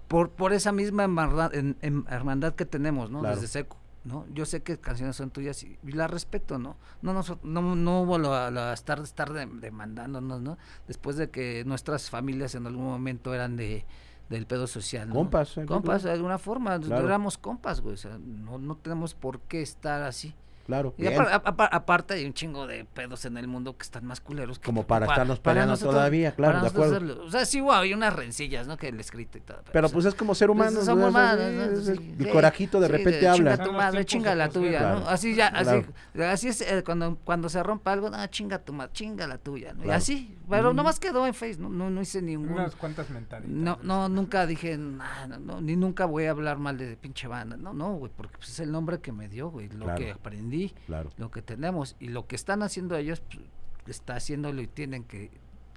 [0.10, 3.20] Por, por esa misma hermandad, en- en- hermandad que tenemos, ¿no?
[3.22, 3.36] Claro.
[3.36, 4.26] Desde seco, ¿no?
[4.34, 6.76] Yo sé que canciones son tuyas y, y las respeto, ¿no?
[7.02, 10.58] No, nos- no, no hubo lo, lo- estar, estar de- demandándonos, ¿no?
[10.88, 13.86] Después de que nuestras familias en algún momento eran de
[14.30, 15.16] del pedo social, ¿no?
[15.16, 17.04] Compas, eh, Compas, de alguna forma, Claro.
[17.08, 20.36] éramos compas, güey, o sea, no, no tenemos por qué estar así.
[20.70, 20.94] Claro.
[21.00, 24.66] Y aparte hay un chingo de pedos en el mundo que están más culeros que
[24.66, 26.96] Como para estarnos para peleando todavía, claro, de acuerdo.
[26.96, 27.24] hacerlo.
[27.26, 28.78] O sea, sí, hubo hay unas rencillas, ¿no?
[28.78, 29.64] Que el escrito y todo.
[29.74, 30.72] Pero o sea, pues es como ser humano.
[30.76, 30.92] pues, ¿no?
[30.94, 31.64] somos humanos, ¿no?
[31.64, 33.58] es- es- Sí, el corajito de sí, repente Chinga habla.
[33.58, 34.96] tu Son los madre, chinga de la tuya, ¿no?
[34.98, 36.32] Claro, Así ya, así, claro.
[36.32, 39.74] así es eh, cuando, cuando se rompa algo, no, chinga tu madre, chinga la tuya,
[39.74, 39.86] ¿no?
[39.86, 40.76] Y así, pero Mm.
[40.76, 41.70] nomás quedó en Face, ¿no?
[41.70, 42.50] No, no hice ningún...
[42.52, 43.50] Unas cuantas mentales.
[43.50, 47.28] No, no, nunca dije nada, no, no, ni nunca voy a hablar mal de pinche
[47.28, 49.98] banda, no, no, güey, porque pues, es el nombre que me dio, güey, lo Claro.
[50.00, 51.12] que aprendí, Claro.
[51.18, 53.42] lo que tenemos y lo que están haciendo ellos, pues,
[53.88, 55.32] está haciéndolo y tienen que,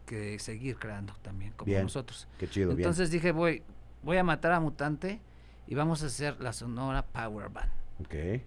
[0.07, 2.29] que seguir creando también, como Bien, nosotros.
[2.39, 2.81] Qué chido, bien.
[2.81, 3.63] Entonces dije, voy,
[4.03, 5.21] voy a matar a Mutante
[5.67, 7.71] y vamos a hacer la Sonora Power Band.
[8.01, 8.43] Ok.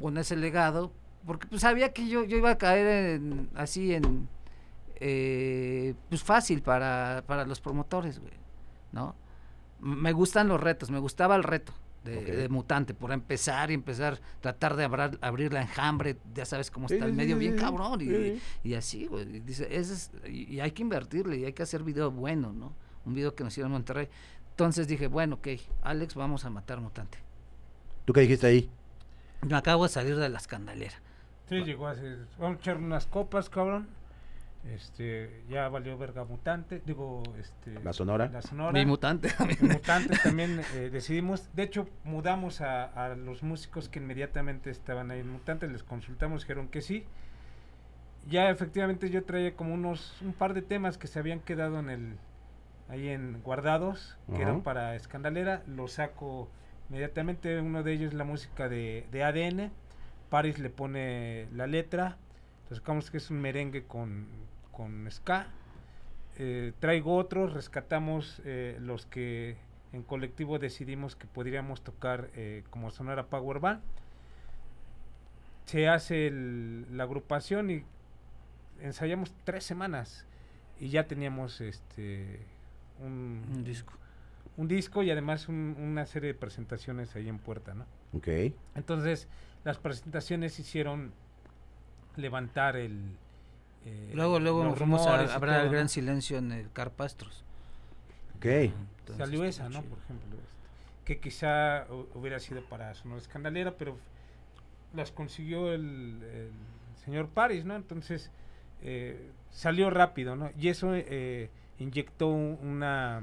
[0.00, 0.92] Con ese legado,
[1.26, 4.28] porque pues sabía que yo, yo iba a caer en, así en,
[4.96, 8.34] eh, pues fácil para, para los promotores, güey,
[8.92, 9.14] ¿no?
[9.80, 11.72] Me gustan los retos, me gustaba el reto
[12.04, 16.70] de, de Mutante, por empezar y empezar, tratar de abrar- abrir la enjambre, ya sabes
[16.70, 18.40] cómo está el medio bien cabrón, y, sí.
[18.64, 21.62] y así, güey, y dice, ese es, y, y hay que invertirle, y hay que
[21.62, 22.72] hacer video bueno, ¿no?
[23.04, 24.08] Un video que nos hicieron en Monterrey.
[24.50, 25.48] Entonces dije, bueno, ok,
[25.82, 27.18] Alex, vamos a matar Mutante.
[28.04, 28.70] ¿Tú qué dijiste ahí?
[29.46, 30.96] Me acabo de salir de la escandalera.
[31.48, 32.26] Sí, llegó a ser.
[32.38, 33.88] Vamos a echar unas copas, cabrón.
[34.64, 36.82] Este, ya valió verga mutante.
[36.84, 37.74] Digo, este.
[37.82, 38.28] La Sonora.
[38.28, 38.72] La sonora.
[38.72, 39.58] Mi mutante también.
[39.62, 45.20] Mutantes también eh, decidimos, de hecho mudamos a, a los músicos que inmediatamente estaban ahí
[45.20, 47.04] en Mutantes, les consultamos, dijeron que sí.
[48.28, 51.88] Ya efectivamente yo traía como unos, un par de temas que se habían quedado en
[51.88, 52.16] el,
[52.88, 54.42] ahí en guardados, que Ajá.
[54.42, 56.50] eran para Escandalera, los saco
[56.90, 59.70] inmediatamente, uno de ellos la música de, de ADN,
[60.30, 62.16] Paris le pone la letra,
[62.68, 64.26] lo sacamos que es un merengue con,
[64.78, 65.48] con ska,
[66.38, 69.56] eh, traigo otros, rescatamos eh, los que
[69.92, 73.80] en colectivo decidimos que podríamos tocar eh, como Sonora Power Band.
[75.64, 77.82] Se hace el- la agrupación y
[78.80, 80.24] ensayamos tres semanas
[80.78, 82.38] y ya teníamos este
[83.00, 83.92] un, Un disco.
[84.56, 87.84] un disco y además un- una serie de presentaciones ahí en Puerta, ¿no?
[88.12, 88.28] Ok.
[88.76, 89.26] Entonces
[89.64, 91.10] las presentaciones hicieron
[92.16, 93.00] levantar el
[93.84, 97.44] eh, Luego, luego nos fuimos rumores a todo, el gran silencio en el Carpastros.
[98.36, 98.44] Ok.
[98.46, 99.80] Entonces, Salió esa, ¿no?
[99.80, 99.90] chido.
[99.94, 103.96] Por ejemplo, este, que quizá hu- hubiera sido para Sonora Escandalera, pero
[104.94, 106.50] las consiguió el, el
[107.04, 107.76] señor Paris, ¿no?
[107.76, 108.30] Entonces
[108.82, 110.50] eh, salió rápido, ¿no?
[110.58, 113.22] Y eso eh, inyectó un- una,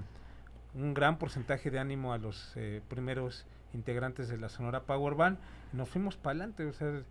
[0.74, 5.38] un gran porcentaje de ánimo a los eh, primeros integrantes de la Sonora Power Band.
[5.74, 7.01] Nos fuimos para adelante, o sea,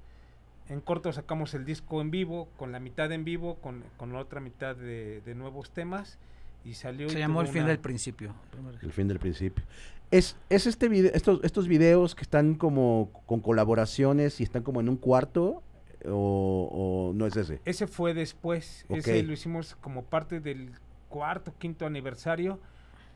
[0.69, 4.19] En corto sacamos el disco en vivo, con la mitad en vivo, con, con la
[4.21, 6.19] otra mitad de, de nuevos temas.
[6.65, 7.11] Y salió.
[7.11, 8.35] Se y llamó El fin una- del principio.
[8.81, 9.62] El fin del principio.
[10.11, 14.81] Es, es este video, estos, estos videos que están como con colaboraciones y están como
[14.81, 15.62] en un cuarto
[16.07, 17.61] o, o no es ese.
[17.67, 18.87] Ese fue después.
[18.89, 18.99] Ok.
[18.99, 20.71] Ese lo hicimos como parte del
[21.11, 22.59] cuarto, quinto aniversario.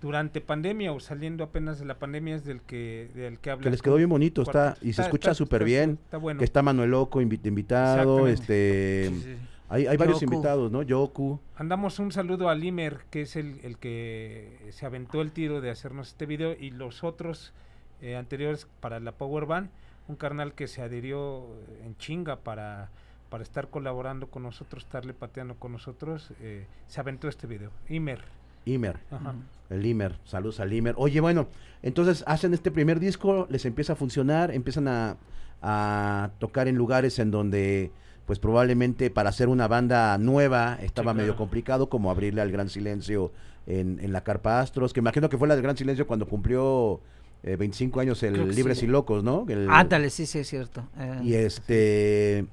[0.00, 3.64] Durante pandemia o saliendo apenas de la pandemia es del que, del que habla.
[3.64, 5.98] Que les quedó bien bonito, está, y se escucha súper bien.
[6.04, 6.38] Está bueno.
[6.38, 9.36] Que está Manuel Loco invi- invitado, este, Sí, sí.
[9.68, 10.32] hay, hay varios Yoku.
[10.34, 10.82] invitados, ¿no?
[10.82, 11.40] Yoku.
[11.56, 15.70] Andamos un saludo a Limer, que es el, el que se aventó el tiro de
[15.70, 17.52] hacernos este video, y los otros
[18.00, 19.68] eh, anteriores para la Power Band,
[20.06, 21.44] un carnal que se adhirió
[21.84, 22.90] en chinga para,
[23.30, 27.72] para estar colaborando con nosotros, estarle pateando con nosotros, eh, se aventó este video.
[27.88, 28.37] Imer.
[28.68, 29.34] Imer, Ajá.
[29.70, 30.94] el Imer, saludos al Imer.
[30.98, 31.48] Oye, bueno,
[31.82, 35.16] entonces hacen este primer disco, les empieza a funcionar, empiezan a,
[35.62, 37.90] a tocar en lugares en donde,
[38.26, 42.68] pues probablemente para hacer una banda nueva estaba Sí, medio complicado, como abrirle al Gran
[42.68, 43.32] Silencio
[43.66, 47.00] en, en la Carpa Astros, que imagino que fue la del Gran Silencio cuando cumplió
[47.42, 48.86] eh, 25 años el Libres sí.
[48.86, 49.44] y Locos, ¿no?
[49.48, 50.84] El- Ándale, sí, sí, es cierto.
[50.98, 52.46] Eh, y este...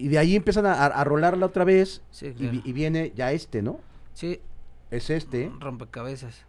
[0.00, 2.58] Y de ahí empiezan a, a- a rolarla otra vez sí, y, claro.
[2.64, 3.80] y viene ya este, ¿no?
[4.14, 4.38] Sí,
[4.90, 5.50] Es este.
[5.60, 6.44] rompecabezas.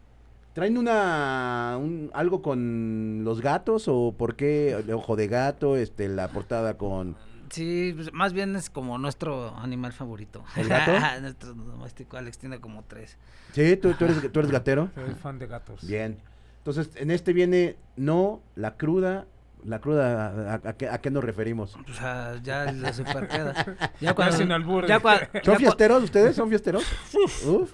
[0.54, 6.08] ¿Traen una un- algo con los gatos o por qué el ojo de gato, este
[6.10, 7.16] la portada con
[7.52, 10.44] Sí, pues, más bien es como nuestro animal favorito.
[10.56, 10.92] ¿El gato?
[11.22, 13.18] nuestro doméstico, Alex tiene como tres.
[13.54, 14.90] Sí, tú, tú eres tú eres gatero.
[14.94, 15.88] Soy fan de gatos.
[15.88, 16.18] Bien.
[16.60, 19.26] Entonces, en este viene no la cruda,
[19.66, 21.76] la cruda ¿a, a qué, a qué nos referimos?
[21.90, 23.54] O sea, ya la super queda.
[24.00, 24.86] Ya Ya sin albur.
[24.88, 26.36] ya cua- ya ¿Son fiesteros ustedes?
[26.36, 26.84] ¿Son fiesteros?
[27.46, 27.74] Uf.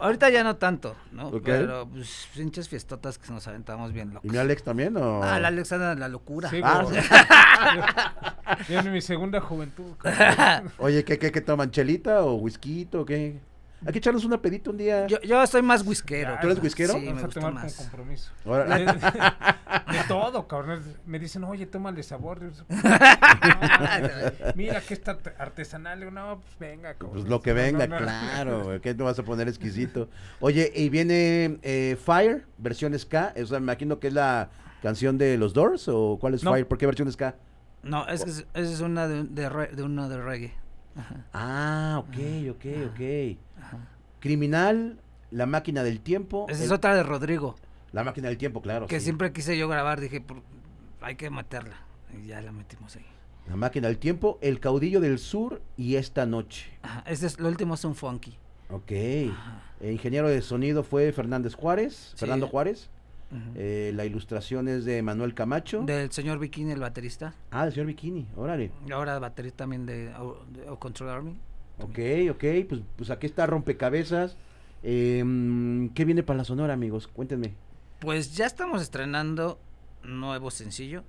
[0.00, 1.30] ahorita ya no tanto, ¿no?
[1.42, 4.24] Pero pues pinches fiestotas que nos aventamos bien locos.
[4.28, 6.48] ¿Y mi Alex también o Ah, la Alex anda en la locura.
[6.50, 6.84] Sí, Ah.
[8.68, 9.92] Yo en mi segunda juventud.
[10.78, 11.70] Oye, ¿qué, qué, qué toman?
[11.70, 13.38] ¿Chelita o whisky o qué?
[13.84, 15.06] Hay que echarnos una pedita un día.
[15.06, 16.38] Yo, yo soy más whiskero.
[16.40, 16.94] ¿Tú eres whiskero?
[16.94, 17.74] Sí, Vamos me a gusta tomar más.
[17.74, 18.30] con compromiso.
[18.44, 18.86] Órale.
[18.86, 20.82] De, de todo, cabrón.
[21.04, 22.40] Me dicen, oye, tómale sabor.
[22.42, 22.50] "No,
[24.54, 26.12] Mira que está artesanal.
[26.12, 26.94] No, pues venga.
[26.94, 27.12] cabrón".
[27.12, 27.96] Pues lo que No, no, venga, no.
[27.98, 30.08] claro, ¿qué te vas a poner exquisito?
[30.40, 34.48] Oye, y viene eh, Fire, versión ska, o sea, me imagino que es la
[34.82, 36.52] canción de los Doors, o cuál es No.
[36.52, 37.36] Fire, ¿por qué versión ska?
[37.82, 40.54] No, es que es, esa es una de, de, re- de uno de reggae.
[40.96, 42.16] Ajá, Ah, ok,
[42.50, 43.38] ok, ok.
[43.62, 43.78] ajá.
[44.20, 44.98] Criminal,
[45.30, 46.46] La Máquina del Tiempo.
[46.48, 47.56] Esa el- es otra de Rodrigo,
[47.92, 48.86] La Máquina del Tiempo, claro.
[48.86, 49.04] que sí.
[49.04, 50.42] siempre quise yo grabar, dije, "Por-
[51.00, 51.76] hay que meterla.
[52.22, 53.04] Y ya la metimos ahí.
[53.48, 56.66] La Máquina del Tiempo, El Caudillo del Sur y Esta Noche.
[56.82, 58.36] Ajá, ese es, lo último es un funky.
[58.70, 58.90] Ok.
[58.90, 62.16] El ingeniero de sonido fue Fernández Juárez, Sí.
[62.18, 62.90] Fernando Juárez.
[63.54, 65.82] Eh, la ilustración es de Manuel Camacho.
[65.82, 67.34] Del señor Bikini, el baterista.
[67.50, 68.70] Ah, del señor Bikini, órale.
[68.86, 71.36] Y ahora baterista también de, O- de O Control Army.
[71.78, 71.98] Ok,
[72.30, 74.36] ok, pues, pues aquí está Rompecabezas.
[74.82, 77.08] Em, ¿Qué viene para la Sonora, amigos?
[77.08, 77.54] Cuéntenme.
[78.00, 79.58] Pues ya estamos estrenando
[80.02, 81.02] nuevo sencillo.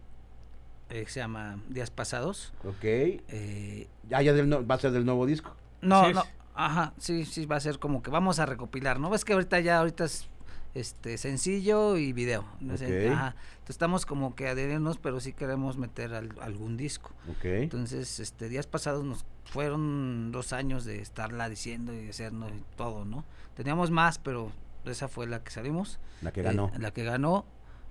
[0.89, 2.53] eh, se llama Días Pasados.
[2.63, 2.84] Ok.
[2.84, 5.53] Eh, Ya, ya del no- va a ser del nuevo disco.
[5.82, 6.24] no, Sí, no.
[6.55, 9.09] Ajá, sí, sí, va a ser como que vamos a recopilar, ¿no?
[9.11, 10.28] Ves que ahorita ya, ahorita es
[10.74, 12.45] este sencillo y video.
[12.59, 12.78] ¿no?
[12.78, 13.13] sé, Ok.
[13.13, 13.28] Ajá.
[13.53, 17.11] Entonces estamos como que adherirnos, pero sí queremos meter al- algún disco.
[17.43, 23.05] Entonces, este, días pasados nos fueron dos años de estarla diciendo y hacernos y todo,
[23.05, 23.24] ¿no?
[23.55, 24.51] Teníamos más, pero
[24.86, 25.99] esa fue la que salimos.
[26.22, 26.72] La que Eh, ganó.
[26.78, 27.45] la que ganó.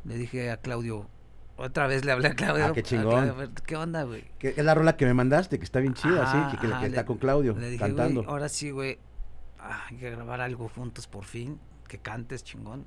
[0.05, 1.09] Le dije a Claudio,
[1.57, 2.66] otra vez le hablé a Claudio.
[2.66, 3.24] Ah, qué chingón.
[3.35, 4.24] Claudio, ¿Qué onda, güey?
[4.41, 6.81] Es la rola que me mandaste, que está bien chida, Ajá, sí, que, que- ajá,
[6.83, 8.20] que está le- con Claudio Le dije, cantando.
[8.22, 8.99] güey, ahora sí, güey,
[9.59, 12.84] ah, hay que grabar algo juntos por fin, que cantes chingón.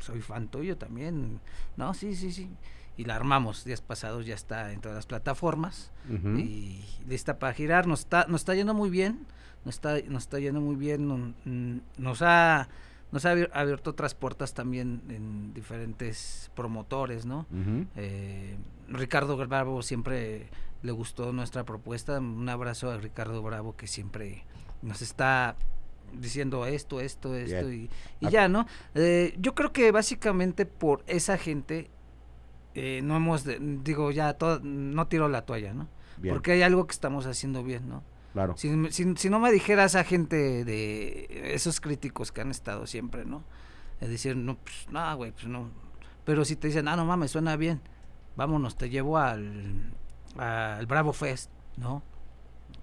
[0.00, 1.40] Soy fan tuyo también.
[1.76, 2.50] No, sí, sí, sí.
[2.96, 3.64] Y la armamos.
[3.64, 5.90] Días pasados ya está en todas las plataformas
[6.38, 7.86] y lista para girar.
[7.86, 9.26] Nos está, nos está yendo muy bien.
[9.64, 11.34] Nos está, nos está yendo muy bien.
[11.96, 12.68] Nos ha,
[13.12, 17.46] nos ha abier- abierto otras puertas también en diferentes promotores, ¿no?
[17.96, 18.56] Eh,
[18.88, 20.48] Ricardo Bravo siempre
[20.82, 22.18] le gustó nuestra propuesta.
[22.18, 24.44] Un abrazo a Ricardo Bravo que siempre
[24.82, 25.56] nos está
[26.18, 27.90] diciendo esto, esto, esto y,
[28.20, 28.30] y Ah.
[28.30, 28.66] ya, ¿no?
[28.94, 31.90] Eh, yo creo que básicamente por esa gente
[32.74, 35.88] eh, no hemos, de- digo, ya todo, no tiro la toalla, ¿no?
[36.16, 38.02] Bien, Porque hay algo que estamos haciendo bien, ¿no?
[38.32, 38.56] claro.
[38.56, 43.24] Si, si- si no me dijera esa gente de esos críticos que han estado siempre,
[43.24, 43.44] ¿no?
[44.00, 45.70] Es decir, no, pues, no, güey, pues no.
[46.24, 47.80] Pero si te dicen, ah, no mames, suena bien,
[48.36, 49.92] vámonos, te llevo al,
[50.36, 52.02] al Bravo Fest, ¿no?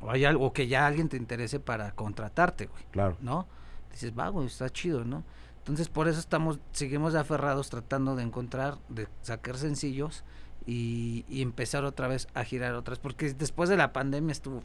[0.01, 3.17] O hay algo que ya alguien te interese para contratarte, güey, Claro.
[3.21, 3.47] ¿no?
[3.91, 5.23] Dices, va, güey, está chido, ¿no?
[5.57, 10.23] Entonces por eso estamos, seguimos aferrados tratando de encontrar, de sacar sencillos
[10.65, 14.63] y, y empezar otra vez a girar otras, porque después de la pandemia estuvo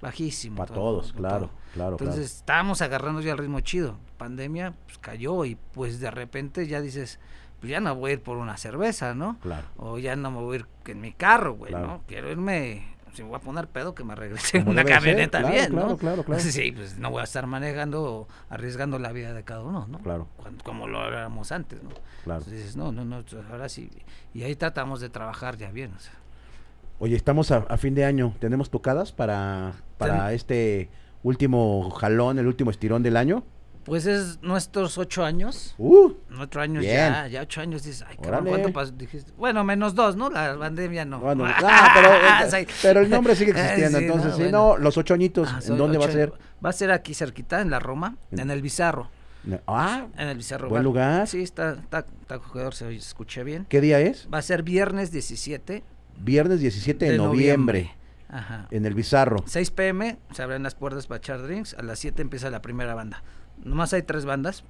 [0.00, 0.56] bajísimo.
[0.56, 1.16] Para todo, todos, todo.
[1.18, 2.24] claro, claro, Entonces claro.
[2.38, 3.98] estábamos agarrando ya el ritmo chido.
[4.18, 7.18] Pandemia pues, cayó y pues de repente ya dices,
[7.60, 9.38] pues ya no voy a ir por una cerveza, ¿no?
[9.40, 9.66] Claro.
[9.76, 11.86] O ya no me voy a ir en mi carro, güey, Claro.
[11.86, 12.02] ¿no?
[12.06, 15.54] Quiero irme, si me voy a poner pedo, que me regrese en una camioneta claro,
[15.54, 15.96] bien, claro, ¿no?
[15.96, 16.40] claro, claro.
[16.44, 19.98] Sí, pues no voy a estar manejando arriesgando la vida de cada uno, ¿no?
[20.00, 21.90] Claro, Cuando- como lo éramos antes, ¿no?
[22.24, 22.40] claro.
[22.40, 23.90] Entonces dices, no, no, no, ahora sí.
[24.34, 26.12] Y ahí tratamos de trabajar ya bien, o sea.
[26.98, 28.34] Oye, estamos a, a fin de año.
[28.38, 30.88] ¿Tenemos tocadas para, para Ten- este
[31.22, 33.44] último jalón, el último estirón del año?
[33.86, 35.74] Pues es nuestros ocho años.
[35.78, 36.12] ¡Uh!
[36.28, 36.96] Nuestro años Bien.
[37.12, 38.46] ya, ya ocho años dices, ay, cabrón.
[38.46, 38.90] ¿cuánto pasó?
[38.92, 40.28] Dijiste, bueno, menos dos, ¿no?
[40.28, 41.20] La pandemia no.
[41.20, 42.66] Bueno, ah, pero, Sí.
[42.82, 44.58] pero el nombre sigue existiendo, Sí, entonces, no, bueno.
[44.58, 46.32] no, los ocho añitos, Ah, ¿en soy dónde va a ocho- ser?
[46.64, 49.08] Va a ser aquí cerquita, en la Roma, En- el Bizarro.
[49.68, 50.68] Ah, En el Bizarro.
[50.68, 50.84] Buen Bar.
[50.84, 51.26] lugar.
[51.28, 52.40] Sí, está, está, está
[52.72, 53.64] se escuché bien.
[53.68, 54.28] ¿qué día es?
[54.32, 55.84] Va a ser viernes 17
[56.18, 57.94] Viernes 17 de, noviembre,
[58.28, 58.66] Ajá.
[58.72, 59.44] en el Bizarro.
[59.46, 61.74] 6 pm, se abren las puertas para echar drinks.
[61.74, 63.22] A las 7 empieza la primera banda.
[63.64, 64.64] Nomás hay tres bandas: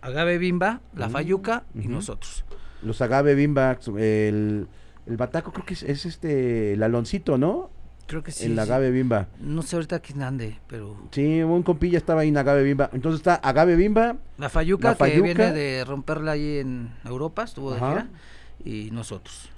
[0.00, 2.44] Agave Bimba, La Mm, Fayuca y nosotros.
[2.82, 4.68] Los Agave Bimbax, el,
[5.06, 7.70] el Bataco creo que es, es este, el Aloncito, ¿no?
[8.06, 8.44] Creo que sí.
[8.46, 8.58] el.
[8.58, 9.26] Agave Bimba.
[9.40, 10.96] No sé ahorita quién ande, pero.
[11.10, 12.90] Sí, un compilla estaba ahí en Agave Bimba.
[12.92, 17.72] Entonces está Agave Bimba, La Fayuca, La que viene de romperla ahí en Europa, estuvo
[17.72, 17.88] de Ajá.
[17.90, 18.08] gira.
[18.64, 19.50] Y nosotros.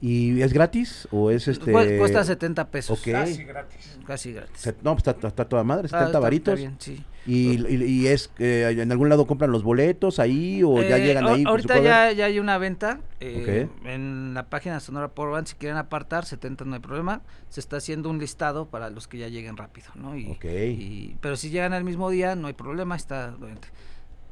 [0.00, 1.72] ¿Y es gratis o es este...?
[1.72, 2.98] Cu- Cuesta 70 pesos.
[2.98, 3.12] Ok.
[3.12, 3.98] Casi gratis.
[4.06, 4.60] Casi gratis.
[4.60, 6.54] Se- No, pues está, está toda madre, Ah, 70 está- varitos.
[6.54, 7.04] está bien, sí.
[7.28, 11.04] Y, y- y es, eh, ¿en algún lado compran los boletos ahí o ya Eh,
[11.06, 11.42] llegan ahí?
[11.44, 15.48] Ahorita ¿se puede ya, ya hay una venta eh, en la página Sonora por Band.
[15.48, 17.22] Si quieren apartar, 70 no hay problema.
[17.48, 20.16] Se está haciendo un listado para los que ya lleguen rápido, ¿no?
[20.16, 22.94] Y- pero si llegan al mismo día, no hay problema.
[22.94, 23.34] Está,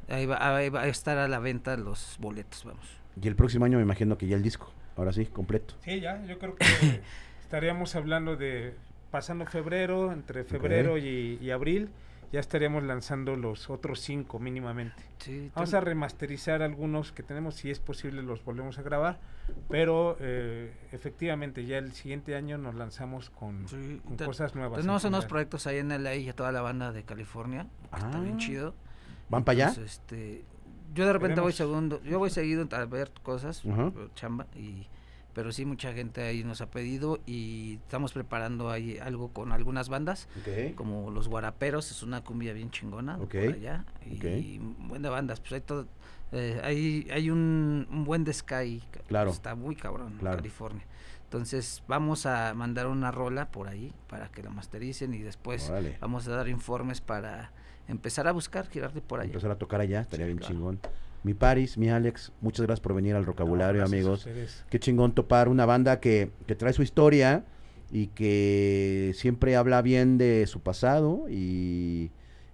[0.08, 2.86] ahí, va, ahí va a estar a la venta los boletos, vamos.
[3.20, 5.74] Y el próximo año me imagino que ya el disco, ahora sí, completo.
[5.84, 6.64] Sí, ya, yo creo que
[7.42, 8.74] estaríamos hablando de
[9.10, 11.88] pasando febrero, entre febrero y, y abril,
[12.32, 15.00] ya estaríamos lanzando los otros cinco mínimamente.
[15.18, 19.20] Sí, Vamos a remasterizar algunos que tenemos, si es posible los volvemos a grabar,
[19.68, 24.78] pero eh, efectivamente ya el siguiente año nos lanzamos con, sí, con te- cosas nuevas.
[24.78, 25.28] en Tenemos unos general.
[25.28, 27.66] proyectos ahí en LA y a toda la banda de California.
[27.92, 28.38] que Está bien Ah.
[28.38, 28.74] chido.
[29.28, 29.68] ¿Van para allá?
[29.68, 30.44] Entonces, este,
[30.94, 33.62] yo de repente voy segundo, yo voy seguido a ver cosas,
[34.14, 34.86] chamba, y
[35.34, 39.88] pero sí mucha gente ahí nos ha pedido y estamos preparando ahí algo con algunas
[39.88, 40.28] bandas,
[40.76, 44.88] como los Guaraperos, es una cumbia bien chingona por allá, y ok.
[44.88, 45.86] buen de bandas, pues hay todo,
[46.30, 49.30] eh, hay, hay un, un buen de Sky, Claro.
[49.30, 50.36] está muy cabrón en.
[50.36, 50.84] California.
[51.24, 55.98] Entonces vamos a mandar una rola por ahí para que la mastericen y después Órale.
[56.00, 57.50] vamos a dar informes para
[57.88, 59.28] empezar a buscar, girarte por allá.
[59.28, 60.54] Empezar a tocar allá, estaría Sí, bien claro.
[60.54, 60.80] chingón.
[61.22, 64.28] Mi Paris, mi Alex, muchas gracias por venir al vocabulario, amigos.
[64.68, 67.44] Qué chingón topar una banda que, que trae su historia
[67.90, 72.10] y que siempre habla bien de su pasado y,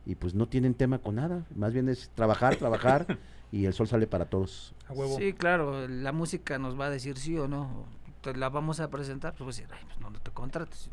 [0.07, 1.45] y pues no tienen tema con nada.
[1.57, 3.19] Más bien es trabajar, trabajar
[3.51, 4.73] y el sol sale para todos.
[4.87, 5.17] A huevo.
[5.19, 7.87] Sí, claro, la música nos va a decir sí o no.
[8.21, 10.91] Te la vamos a presentar, pues decir, ay, pues no, no te contrates.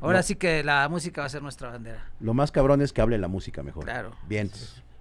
[0.00, 0.22] Ahora No.
[0.22, 2.04] sí que la música va a ser nuestra bandera.
[2.20, 3.84] Lo más cabrón es que hable la música mejor.
[3.84, 4.12] Claro.
[4.28, 4.50] Bien.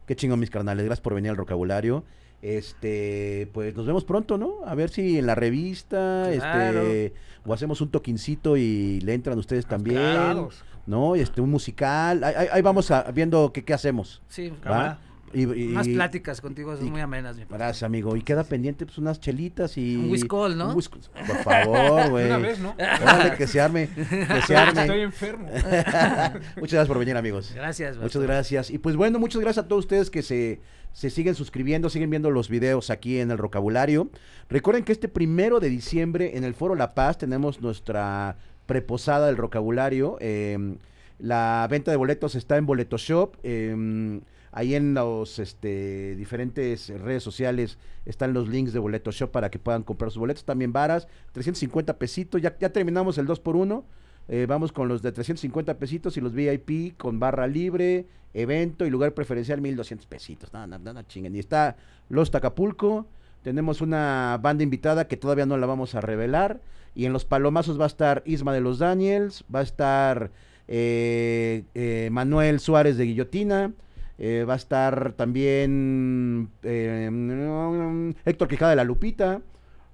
[0.06, 0.86] Qué chingón, mis carnales.
[0.86, 2.04] Gracias por venir al vocabulario.
[2.42, 4.66] Este, pues nos vemos pronto, ¿no?
[4.66, 6.82] A ver si en la revista, Claro.
[6.82, 7.14] este,
[7.46, 10.50] o hacemos un toquincito y le entran ustedes también, Claro.
[10.86, 11.16] ¿no?
[11.16, 12.24] Este, un musical.
[12.24, 15.00] Ahí, ahí- ahí vamos a- viendo qué, qué hacemos, Sí, ¿va?
[15.34, 17.36] Y, y- más pláticas contigo son y- muy amenas.
[17.38, 17.44] mi.
[17.50, 18.16] Gracias, amigo.
[18.16, 19.96] Y queda pendiente, pues, unas chelitas y...
[19.98, 20.70] Un whiskol, ¿no?
[20.70, 21.02] un whiskol.
[21.28, 22.26] Por favor, güey.
[22.28, 22.76] Una vez, ¿no?
[23.02, 24.82] Órale, que se arme, que se arme.
[24.82, 25.48] Estoy enfermo.
[25.52, 27.52] Muchas gracias por venir, amigos.
[27.54, 27.98] Gracias.
[27.98, 28.70] Muchas gracias.
[28.72, 30.62] Y pues bueno, muchas gracias a todos ustedes que se,
[30.94, 34.10] se siguen suscribiendo, siguen viendo los videos aquí en el Rocabulario.
[34.50, 39.38] Recuerden que este primero de diciembre en el Foro La Paz tenemos nuestra preposada del
[39.38, 40.18] Rocabulario.
[40.22, 40.78] Eh,
[41.20, 43.36] la venta de boletos está en Boleto Shop.
[43.44, 44.20] eh,
[44.52, 49.60] ahí en los este, diferentes redes sociales están los links de Boleto Shop para que
[49.60, 50.46] puedan comprar sus boletos.
[50.46, 52.42] También varas, 350 pesitos.
[52.42, 53.84] Ya, ya terminamos el 2x1.
[54.30, 58.90] Eh, vamos con los de 350 pesitos y los VIP con barra libre, evento y
[58.90, 60.54] lugar preferencial 1200 pesitos.
[60.54, 61.36] Nada, nada, nada, chinguen.
[61.36, 61.78] Y está
[62.10, 63.08] Los Tacapulco.
[63.44, 66.60] Tenemos una banda invitada que todavía no la vamos a revelar.
[66.96, 70.32] Y en los palomazos va a estar Isma de los Daniels, va a estar
[70.68, 73.72] eh, eh, Manuel Suárez de Guillotina,
[74.18, 79.42] eh, va a estar también eh, Héctor Quijada de la Lupita.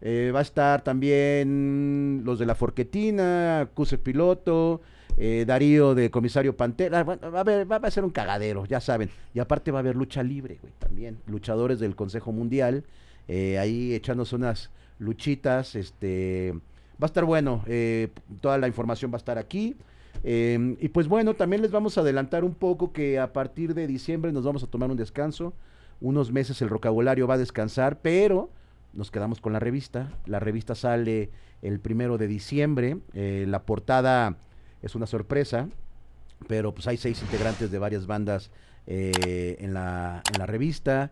[0.06, 4.82] Eh, va a estar también los de la Forquetina, Cuse Piloto,
[5.16, 7.04] eh, Darío de Comisario Pantera.
[7.04, 9.10] Va a ser un cagadero, ya saben.
[9.34, 11.20] Y aparte va a haber lucha libre, güey, también.
[11.28, 12.84] Luchadores del Consejo Mundial.
[13.28, 14.70] eh, ahí echándose unas
[15.00, 16.54] luchitas, este,
[17.02, 18.10] va a estar bueno, eh,
[18.42, 19.76] toda la información va a estar aquí.
[20.24, 23.88] Eh, y pues bueno, también les vamos a adelantar un poco que a partir de
[23.88, 25.54] diciembre nos vamos a tomar un descanso,
[26.00, 28.50] unos meses el vocabulario va a descansar, pero
[28.94, 31.30] nos quedamos con la revista, la revista sale
[31.62, 34.38] el primero de diciembre, la portada
[34.82, 35.70] es una sorpresa,
[36.48, 38.52] pero pues hay seis integrantes de varias bandas
[38.86, 41.12] en, la, en la revista.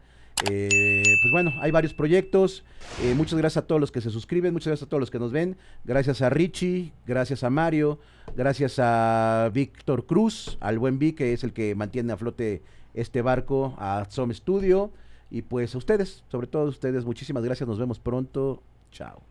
[0.50, 2.64] Eh, pues bueno, hay varios proyectos.
[3.04, 5.20] Eh, muchas gracias a todos los que se suscriben, muchas gracias a todos los que
[5.20, 5.58] nos ven.
[5.84, 8.00] Gracias a Richie, gracias a Mario,
[8.36, 12.64] gracias a Víctor Cruz, al buen Vic, que es el que mantiene a flote
[12.94, 14.92] este barco, a Som Studio.
[15.30, 17.68] Y pues a ustedes, sobre todo a ustedes, muchísimas gracias.
[17.68, 18.62] Nos vemos pronto.
[18.92, 19.31] Chao.